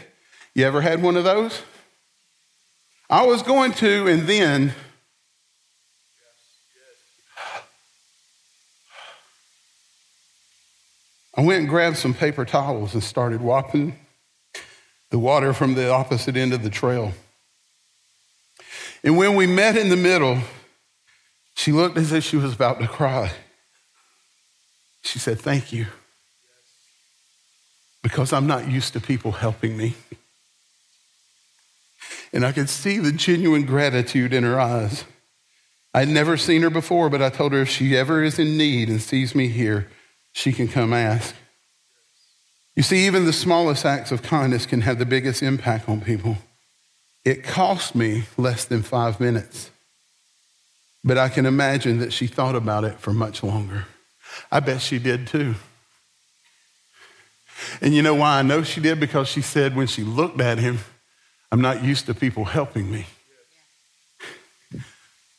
you 0.53 0.65
ever 0.65 0.81
had 0.81 1.01
one 1.01 1.15
of 1.15 1.23
those? 1.23 1.61
I 3.09 3.25
was 3.25 3.41
going 3.41 3.71
to, 3.73 4.07
and 4.07 4.27
then 4.27 4.73
I 11.33 11.41
went 11.41 11.59
and 11.59 11.69
grabbed 11.69 11.97
some 11.97 12.13
paper 12.13 12.43
towels 12.43 12.93
and 12.93 13.03
started 13.03 13.41
wiping 13.41 13.97
the 15.09 15.19
water 15.19 15.53
from 15.53 15.75
the 15.75 15.89
opposite 15.89 16.35
end 16.35 16.51
of 16.51 16.63
the 16.63 16.69
trail. 16.69 17.13
And 19.03 19.15
when 19.15 19.35
we 19.35 19.47
met 19.47 19.77
in 19.77 19.89
the 19.89 19.95
middle, 19.95 20.39
she 21.55 21.71
looked 21.71 21.97
as 21.97 22.11
if 22.11 22.25
she 22.25 22.35
was 22.35 22.53
about 22.53 22.79
to 22.81 22.87
cry. 22.87 23.31
She 25.01 25.19
said, 25.19 25.39
Thank 25.39 25.71
you. 25.71 25.85
Because 28.03 28.33
I'm 28.33 28.47
not 28.47 28.67
used 28.67 28.93
to 28.93 28.99
people 28.99 29.31
helping 29.31 29.77
me. 29.77 29.95
And 32.33 32.45
I 32.45 32.51
could 32.51 32.69
see 32.69 32.97
the 32.99 33.11
genuine 33.11 33.65
gratitude 33.65 34.33
in 34.33 34.43
her 34.43 34.59
eyes. 34.59 35.05
I'd 35.93 36.09
never 36.09 36.37
seen 36.37 36.61
her 36.61 36.69
before, 36.69 37.09
but 37.09 37.21
I 37.21 37.29
told 37.29 37.53
her 37.53 37.61
if 37.61 37.69
she 37.69 37.97
ever 37.97 38.23
is 38.23 38.37
in 38.37 38.57
need 38.57 38.89
and 38.89 39.01
sees 39.01 39.33
me 39.33 39.47
here, 39.47 39.87
she 40.31 40.51
can 40.51 40.67
come 40.67 40.93
ask. 40.93 41.33
You 42.75 42.83
see, 42.83 43.07
even 43.07 43.25
the 43.25 43.33
smallest 43.33 43.85
acts 43.85 44.11
of 44.11 44.21
kindness 44.21 44.67
can 44.67 44.81
have 44.81 44.99
the 44.99 45.05
biggest 45.05 45.41
impact 45.41 45.89
on 45.89 46.01
people. 46.01 46.37
It 47.25 47.43
cost 47.43 47.95
me 47.95 48.25
less 48.37 48.65
than 48.65 48.83
five 48.83 49.19
minutes, 49.19 49.71
but 51.03 51.17
I 51.17 51.29
can 51.29 51.47
imagine 51.47 51.97
that 51.99 52.13
she 52.13 52.27
thought 52.27 52.55
about 52.55 52.83
it 52.83 52.99
for 52.99 53.11
much 53.11 53.41
longer. 53.41 53.85
I 54.51 54.59
bet 54.59 54.81
she 54.81 54.99
did 54.99 55.25
too. 55.25 55.55
And 57.81 57.95
you 57.95 58.03
know 58.03 58.13
why 58.13 58.37
I 58.37 58.43
know 58.43 58.61
she 58.61 58.79
did? 58.79 58.99
Because 58.99 59.27
she 59.27 59.41
said 59.41 59.75
when 59.75 59.87
she 59.87 60.03
looked 60.03 60.39
at 60.39 60.59
him, 60.59 60.79
I'm 61.51 61.61
not 61.61 61.83
used 61.83 62.05
to 62.07 62.13
people 62.13 62.45
helping 62.45 62.91
me. 62.91 63.05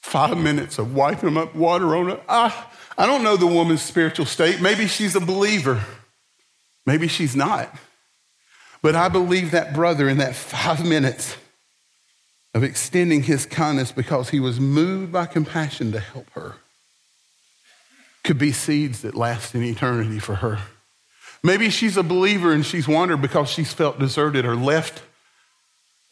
Five 0.00 0.38
minutes 0.38 0.78
of 0.78 0.94
wiping 0.94 1.36
up 1.36 1.54
water 1.54 1.94
on 1.94 2.06
her. 2.09 2.20
I, 2.28 2.64
I 2.96 3.06
don't 3.06 3.22
know 3.22 3.36
the 3.36 3.46
woman's 3.46 3.82
spiritual 3.82 4.26
state. 4.26 4.61
Maybe 4.61 4.86
she's 4.86 5.14
a 5.14 5.20
believer. 5.20 5.84
Maybe 6.86 7.09
she's 7.09 7.36
not. 7.36 7.74
But 8.80 8.94
I 8.94 9.09
believe 9.09 9.50
that 9.50 9.74
brother 9.74 10.09
in 10.09 10.18
that 10.18 10.34
five 10.34 10.86
minutes 10.86 11.36
of 12.54 12.64
extending 12.64 13.24
his 13.24 13.44
kindness 13.44 13.92
because 13.92 14.30
he 14.30 14.40
was 14.40 14.59
moved 14.59 15.12
by 15.12 15.26
compassion 15.26 15.92
to 15.92 16.00
help 16.00 16.30
her 16.30 16.54
could 18.24 18.38
be 18.38 18.52
seeds 18.52 19.02
that 19.02 19.14
last 19.14 19.54
in 19.54 19.62
eternity 19.62 20.18
for 20.18 20.36
her. 20.36 20.59
Maybe 21.42 21.70
she's 21.70 21.96
a 21.96 22.02
believer 22.02 22.52
and 22.52 22.64
she's 22.64 22.88
wandered 22.88 23.22
because 23.22 23.48
she's 23.48 23.72
felt 23.72 23.98
deserted 23.98 24.44
or 24.44 24.56
left 24.56 25.02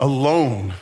alone. 0.01 0.75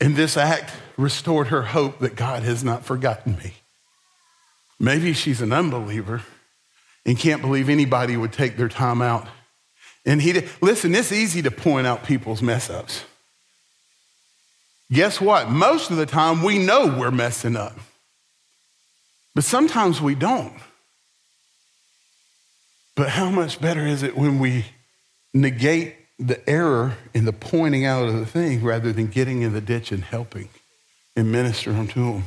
And 0.00 0.16
this 0.16 0.36
act 0.36 0.72
restored 0.96 1.48
her 1.48 1.62
hope 1.62 2.00
that 2.00 2.16
God 2.16 2.42
has 2.42 2.64
not 2.64 2.84
forgotten 2.84 3.36
me. 3.36 3.54
Maybe 4.80 5.12
she's 5.12 5.40
an 5.40 5.52
unbeliever 5.52 6.22
and 7.06 7.18
can't 7.18 7.40
believe 7.40 7.68
anybody 7.68 8.16
would 8.16 8.32
take 8.32 8.56
their 8.56 8.68
time 8.68 9.00
out. 9.00 9.28
And 10.04 10.20
he, 10.20 10.32
did. 10.32 10.48
listen, 10.60 10.94
it's 10.94 11.12
easy 11.12 11.42
to 11.42 11.50
point 11.50 11.86
out 11.86 12.04
people's 12.04 12.42
mess 12.42 12.68
ups. 12.68 13.04
Guess 14.90 15.20
what? 15.20 15.48
Most 15.48 15.90
of 15.90 15.96
the 15.96 16.06
time 16.06 16.42
we 16.42 16.58
know 16.58 16.86
we're 16.98 17.10
messing 17.10 17.56
up, 17.56 17.78
but 19.34 19.44
sometimes 19.44 20.00
we 20.00 20.14
don't. 20.14 20.52
But 22.94 23.08
how 23.08 23.30
much 23.30 23.60
better 23.60 23.86
is 23.86 24.02
it 24.02 24.16
when 24.16 24.38
we 24.38 24.66
negate 25.32 25.96
the 26.18 26.48
error 26.48 26.96
in 27.14 27.24
the 27.24 27.32
pointing 27.32 27.84
out 27.84 28.08
of 28.08 28.14
the 28.14 28.26
thing 28.26 28.62
rather 28.62 28.92
than 28.92 29.06
getting 29.06 29.42
in 29.42 29.52
the 29.52 29.60
ditch 29.60 29.92
and 29.92 30.04
helping 30.04 30.48
and 31.16 31.32
ministering 31.32 31.88
to 31.88 32.00
them? 32.00 32.24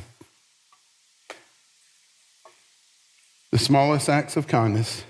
The 3.52 3.58
smallest 3.58 4.08
acts 4.08 4.36
of 4.36 4.46
kindness 4.46 5.04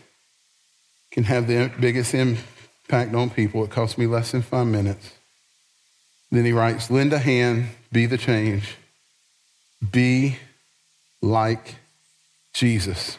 can 1.11 1.25
have 1.25 1.47
the 1.47 1.73
biggest 1.81 2.15
impact 2.15 3.15
on 3.15 3.31
people. 3.31 3.65
It 3.65 3.71
cost 3.71 3.99
me 3.99 4.07
less 4.07 4.33
than 4.33 4.43
five 4.43 4.67
minutes. 4.67 5.13
Then 6.31 6.45
he 6.45 6.53
writes, 6.53 6.91
lend 6.91 7.13
a 7.13 7.19
hand, 7.19 7.69
be 7.91 8.07
the 8.07 8.19
change. 8.19 8.77
Be 9.91 10.37
like 11.23 11.77
Jesus. 12.53 13.19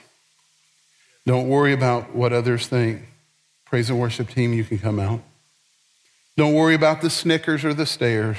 Don't 1.26 1.47
worry 1.47 1.74
about 1.74 2.16
what 2.16 2.32
others 2.32 2.68
think. 2.68 3.01
Praise 3.66 3.89
and 3.89 3.99
worship 3.99 4.30
team, 4.30 4.53
you 4.53 4.64
can 4.64 4.80
come 4.80 4.99
out. 4.99 5.22
Don't 6.38 6.53
worry 6.53 6.75
about 6.75 7.01
the 7.01 7.09
snickers 7.09 7.65
or 7.65 7.73
the 7.73 7.88
stares 7.88 8.38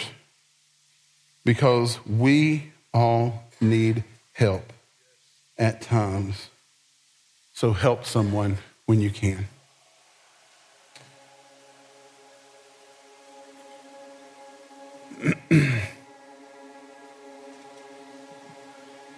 because 1.44 1.99
we 2.07 2.72
all 2.94 3.42
need 3.61 4.05
help 4.34 4.72
at 5.59 5.82
times. 5.82 6.49
So 7.53 7.72
help 7.72 8.05
someone 8.05 8.59
when 8.86 9.01
you 9.01 9.11
can. 9.11 9.49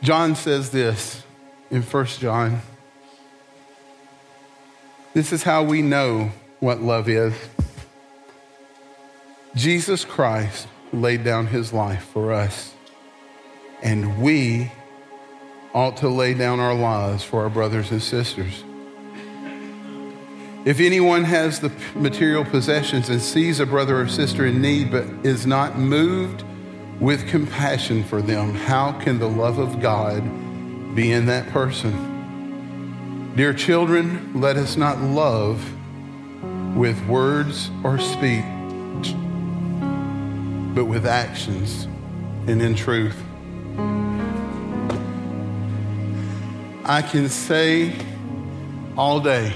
John 0.02 0.34
says 0.34 0.70
this 0.70 1.22
in 1.70 1.82
1 1.82 2.06
John. 2.06 2.62
This 5.12 5.34
is 5.34 5.42
how 5.42 5.64
we 5.64 5.82
know 5.82 6.32
what 6.60 6.80
love 6.80 7.10
is. 7.10 7.34
Jesus 9.54 10.04
Christ 10.04 10.68
laid 10.92 11.24
down 11.24 11.48
his 11.48 11.72
life 11.72 12.04
for 12.04 12.32
us, 12.32 12.72
and 13.82 14.22
we 14.22 14.70
ought 15.74 15.96
to 15.98 16.08
lay 16.08 16.34
down 16.34 16.60
our 16.60 16.74
lives 16.74 17.24
for 17.24 17.42
our 17.42 17.50
brothers 17.50 17.90
and 17.90 18.02
sisters. 18.02 18.64
If 20.64 20.78
anyone 20.78 21.24
has 21.24 21.58
the 21.58 21.72
material 21.94 22.44
possessions 22.44 23.08
and 23.08 23.20
sees 23.20 23.60
a 23.60 23.66
brother 23.66 24.00
or 24.00 24.08
sister 24.08 24.46
in 24.46 24.60
need 24.60 24.90
but 24.90 25.04
is 25.24 25.46
not 25.46 25.78
moved 25.78 26.44
with 27.00 27.26
compassion 27.26 28.04
for 28.04 28.20
them, 28.20 28.54
how 28.54 28.92
can 29.00 29.18
the 29.18 29.28
love 29.28 29.58
of 29.58 29.80
God 29.80 30.22
be 30.94 31.12
in 31.12 31.26
that 31.26 31.48
person? 31.48 33.32
Dear 33.36 33.54
children, 33.54 34.32
let 34.40 34.56
us 34.56 34.76
not 34.76 35.00
love 35.00 35.64
with 36.76 37.02
words 37.06 37.70
or 37.82 37.98
speech, 37.98 38.44
but 40.80 40.86
with 40.86 41.04
actions 41.04 41.86
and 42.46 42.62
in 42.62 42.74
truth. 42.74 43.22
I 46.86 47.02
can 47.02 47.28
say 47.28 47.94
all 48.96 49.20
day, 49.20 49.52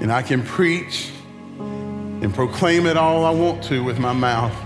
and 0.00 0.10
I 0.10 0.22
can 0.22 0.42
preach 0.42 1.12
and 1.60 2.34
proclaim 2.34 2.86
it 2.86 2.96
all 2.96 3.24
I 3.24 3.30
want 3.30 3.62
to 3.64 3.84
with 3.84 4.00
my 4.00 4.12
mouth. 4.12 4.56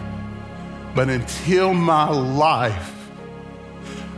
But 0.94 1.11
until 1.11 1.74
my 1.74 2.09
life 2.09 2.94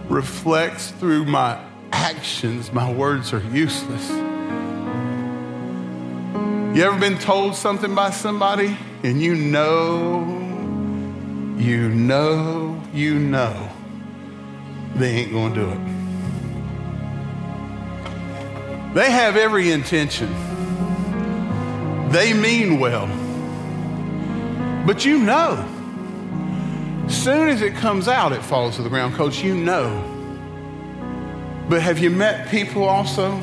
reflects 0.08 0.92
through 0.92 1.24
my 1.24 1.60
actions, 1.90 2.72
my 2.72 2.92
words 2.92 3.32
are 3.32 3.42
useless. 3.50 4.27
You 6.78 6.84
ever 6.84 6.96
been 6.96 7.18
told 7.18 7.56
something 7.56 7.92
by 7.92 8.10
somebody 8.10 8.78
and 9.02 9.20
you 9.20 9.34
know, 9.34 10.20
you 11.58 11.88
know, 11.88 12.80
you 12.94 13.18
know 13.18 13.68
they 14.94 15.10
ain't 15.10 15.32
going 15.32 15.54
to 15.54 15.60
do 15.60 15.70
it. 15.72 15.80
They 18.94 19.10
have 19.10 19.34
every 19.34 19.72
intention. 19.72 20.32
They 22.10 22.32
mean 22.32 22.78
well. 22.78 23.08
But 24.86 25.04
you 25.04 25.18
know, 25.18 25.56
soon 27.08 27.48
as 27.48 27.60
it 27.60 27.74
comes 27.74 28.06
out, 28.06 28.30
it 28.30 28.42
falls 28.42 28.76
to 28.76 28.82
the 28.82 28.88
ground 28.88 29.14
because 29.14 29.42
you 29.42 29.56
know. 29.56 30.00
But 31.68 31.82
have 31.82 31.98
you 31.98 32.10
met 32.10 32.48
people 32.52 32.84
also 32.84 33.42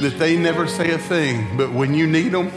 that 0.00 0.18
they 0.18 0.36
never 0.36 0.66
say 0.66 0.92
a 0.92 0.98
thing, 0.98 1.56
but 1.56 1.72
when 1.72 1.94
you 1.94 2.06
need 2.06 2.30
them, 2.30 2.50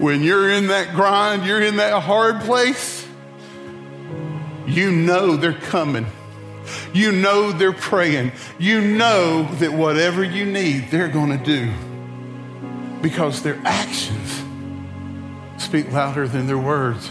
when 0.00 0.22
you're 0.22 0.50
in 0.50 0.68
that 0.68 0.94
grind, 0.94 1.46
you're 1.46 1.62
in 1.62 1.76
that 1.76 2.02
hard 2.02 2.40
place, 2.40 3.06
You 4.66 4.90
know 4.90 5.36
they're 5.36 5.52
coming. 5.52 6.06
You 6.92 7.12
know 7.12 7.52
they're 7.52 7.72
praying. 7.72 8.32
You 8.58 8.80
know 8.80 9.44
that 9.58 9.72
whatever 9.72 10.24
you 10.24 10.46
need, 10.46 10.90
they're 10.90 11.08
going 11.08 11.38
to 11.38 11.44
do 11.44 11.70
because 13.02 13.42
their 13.42 13.60
actions 13.64 14.42
speak 15.58 15.92
louder 15.92 16.26
than 16.26 16.46
their 16.46 16.58
words. 16.58 17.10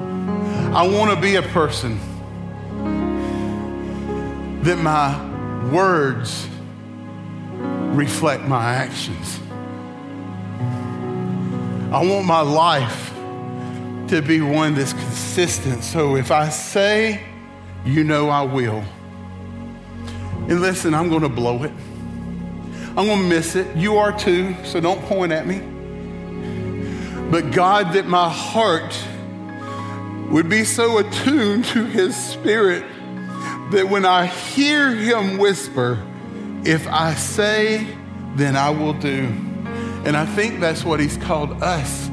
I 0.00 0.88
want 0.88 1.14
to 1.14 1.20
be 1.20 1.36
a 1.36 1.42
person 1.42 2.00
that 4.62 4.76
my 4.76 5.70
words 5.70 6.46
reflect 7.94 8.44
my 8.44 8.74
actions. 8.74 9.40
I 11.92 12.04
want 12.04 12.24
my 12.24 12.40
life 12.40 13.12
to 14.08 14.22
be 14.22 14.40
one 14.40 14.74
that's 14.74 14.92
consistent. 14.92 15.82
So 15.82 16.16
if 16.16 16.30
I 16.30 16.48
say, 16.48 17.22
you 17.84 18.04
know 18.04 18.28
I 18.28 18.42
will. 18.42 18.84
And 20.48 20.60
listen, 20.60 20.94
I'm 20.94 21.08
going 21.08 21.22
to 21.22 21.28
blow 21.28 21.62
it. 21.64 21.72
I'm 22.96 23.06
going 23.06 23.22
to 23.22 23.28
miss 23.28 23.56
it. 23.56 23.76
You 23.76 23.96
are 23.98 24.16
too, 24.16 24.54
so 24.64 24.80
don't 24.80 25.00
point 25.02 25.32
at 25.32 25.46
me. 25.46 25.60
But 27.30 27.52
God, 27.52 27.94
that 27.94 28.06
my 28.06 28.28
heart 28.28 28.96
would 30.30 30.48
be 30.48 30.64
so 30.64 30.98
attuned 30.98 31.64
to 31.66 31.84
His 31.84 32.16
Spirit 32.16 32.84
that 33.70 33.88
when 33.88 34.04
I 34.04 34.26
hear 34.26 34.94
Him 34.94 35.38
whisper, 35.38 36.04
if 36.64 36.86
I 36.88 37.14
say, 37.14 37.86
then 38.36 38.56
I 38.56 38.70
will 38.70 38.92
do. 38.92 39.24
And 40.04 40.16
I 40.16 40.26
think 40.26 40.60
that's 40.60 40.84
what 40.84 41.00
He's 41.00 41.16
called 41.16 41.62
us 41.62 42.10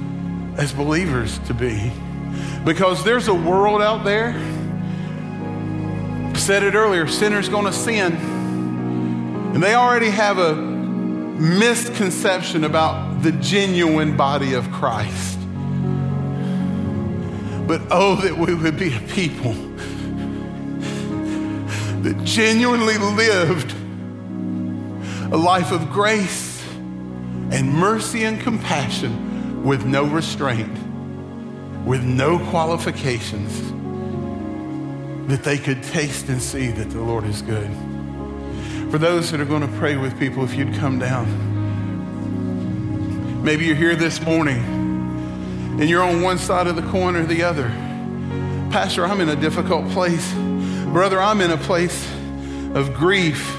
as 0.57 0.73
believers 0.73 1.39
to 1.47 1.53
be. 1.53 1.91
Because 2.65 3.03
there's 3.03 3.27
a 3.27 3.33
world 3.33 3.81
out 3.81 4.03
there, 4.03 4.33
said 6.35 6.63
it 6.63 6.75
earlier, 6.75 7.07
sinners 7.07 7.49
to 7.65 7.73
sin. 7.73 8.15
And 9.53 9.63
they 9.63 9.75
already 9.75 10.09
have 10.09 10.37
a 10.37 10.55
misconception 10.55 12.63
about 12.63 13.21
the 13.21 13.31
genuine 13.33 14.17
body 14.17 14.53
of 14.53 14.69
Christ. 14.71 15.39
But 17.67 17.81
oh, 17.91 18.15
that 18.21 18.37
we 18.37 18.53
would 18.53 18.77
be 18.77 18.95
a 18.95 18.99
people 18.99 19.53
that 22.01 22.21
genuinely 22.23 22.97
lived 22.97 23.76
a 25.31 25.37
life 25.37 25.71
of 25.71 25.89
grace 25.91 26.63
and 27.51 27.73
mercy 27.73 28.23
and 28.23 28.39
compassion 28.41 29.63
with 29.63 29.85
no 29.85 30.05
restraint, 30.05 30.71
with 31.85 32.03
no 32.03 32.39
qualifications, 32.49 33.73
that 35.29 35.43
they 35.43 35.57
could 35.57 35.83
taste 35.83 36.29
and 36.29 36.41
see 36.41 36.69
that 36.69 36.89
the 36.89 37.01
Lord 37.01 37.25
is 37.25 37.41
good. 37.41 37.69
For 38.89 38.97
those 38.97 39.31
that 39.31 39.41
are 39.41 39.45
going 39.45 39.61
to 39.61 39.77
pray 39.77 39.97
with 39.97 40.17
people, 40.17 40.45
if 40.45 40.53
you'd 40.53 40.73
come 40.75 40.97
down. 40.99 41.43
Maybe 43.43 43.65
you're 43.65 43.75
here 43.75 43.95
this 43.95 44.21
morning 44.21 44.59
and 45.79 45.89
you're 45.89 46.03
on 46.03 46.21
one 46.21 46.37
side 46.37 46.67
of 46.67 46.77
the 46.77 46.81
coin 46.83 47.17
or 47.17 47.25
the 47.25 47.43
other. 47.43 47.67
Pastor, 48.71 49.05
I'm 49.05 49.19
in 49.19 49.27
a 49.29 49.35
difficult 49.35 49.89
place. 49.89 50.33
Brother, 50.85 51.19
I'm 51.19 51.41
in 51.41 51.51
a 51.51 51.57
place 51.57 52.09
of 52.73 52.93
grief, 52.93 53.56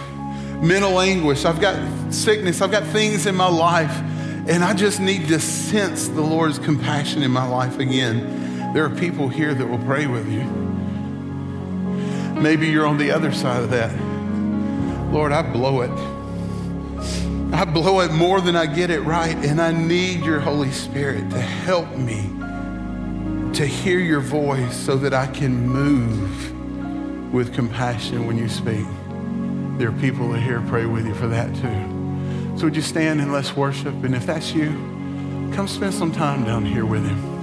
mental 0.62 1.00
anguish. 1.00 1.44
I've 1.44 1.60
got 1.60 2.12
sickness. 2.12 2.60
I've 2.60 2.70
got 2.70 2.84
things 2.84 3.26
in 3.26 3.34
my 3.34 3.48
life. 3.48 3.96
And 4.48 4.64
I 4.64 4.74
just 4.74 4.98
need 4.98 5.28
to 5.28 5.38
sense 5.38 6.08
the 6.08 6.22
Lord's 6.22 6.58
compassion 6.58 7.22
in 7.22 7.30
my 7.30 7.46
life 7.46 7.78
again. 7.78 8.72
There 8.72 8.84
are 8.84 8.90
people 8.90 9.28
here 9.28 9.54
that 9.54 9.66
will 9.66 9.84
pray 9.84 10.06
with 10.06 10.30
you. 10.30 10.44
Maybe 12.40 12.68
you're 12.68 12.86
on 12.86 12.98
the 12.98 13.10
other 13.10 13.32
side 13.32 13.62
of 13.62 13.70
that. 13.70 13.92
Lord, 15.12 15.32
I 15.32 15.42
blow 15.42 15.82
it. 15.82 15.90
I 17.52 17.64
blow 17.64 18.00
it 18.00 18.12
more 18.12 18.40
than 18.40 18.56
I 18.56 18.66
get 18.66 18.90
it 18.90 19.00
right, 19.00 19.36
and 19.36 19.60
I 19.60 19.72
need 19.72 20.24
your 20.24 20.38
Holy 20.38 20.70
Spirit 20.70 21.30
to 21.30 21.40
help 21.40 21.90
me 21.96 22.30
to 23.54 23.66
hear 23.66 23.98
your 23.98 24.20
voice 24.20 24.76
so 24.76 24.96
that 24.96 25.14
I 25.14 25.26
can 25.26 25.66
move 25.66 27.32
with 27.32 27.54
compassion 27.54 28.26
when 28.26 28.38
you 28.38 28.48
speak. 28.48 28.86
There 29.78 29.90
are 29.90 30.00
people 30.00 30.30
that 30.30 30.40
here 30.40 30.60
pray 30.66 30.86
with 30.86 31.06
you 31.06 31.14
for 31.14 31.28
that 31.28 31.54
too. 31.54 32.58
So 32.58 32.64
would 32.64 32.74
you 32.74 32.82
stand 32.82 33.20
and 33.20 33.32
let's 33.32 33.54
worship? 33.54 33.94
And 34.02 34.12
if 34.12 34.26
that's 34.26 34.52
you, 34.52 34.70
come 35.54 35.68
spend 35.68 35.94
some 35.94 36.10
time 36.10 36.44
down 36.44 36.66
here 36.66 36.84
with 36.84 37.06
him. 37.06 37.37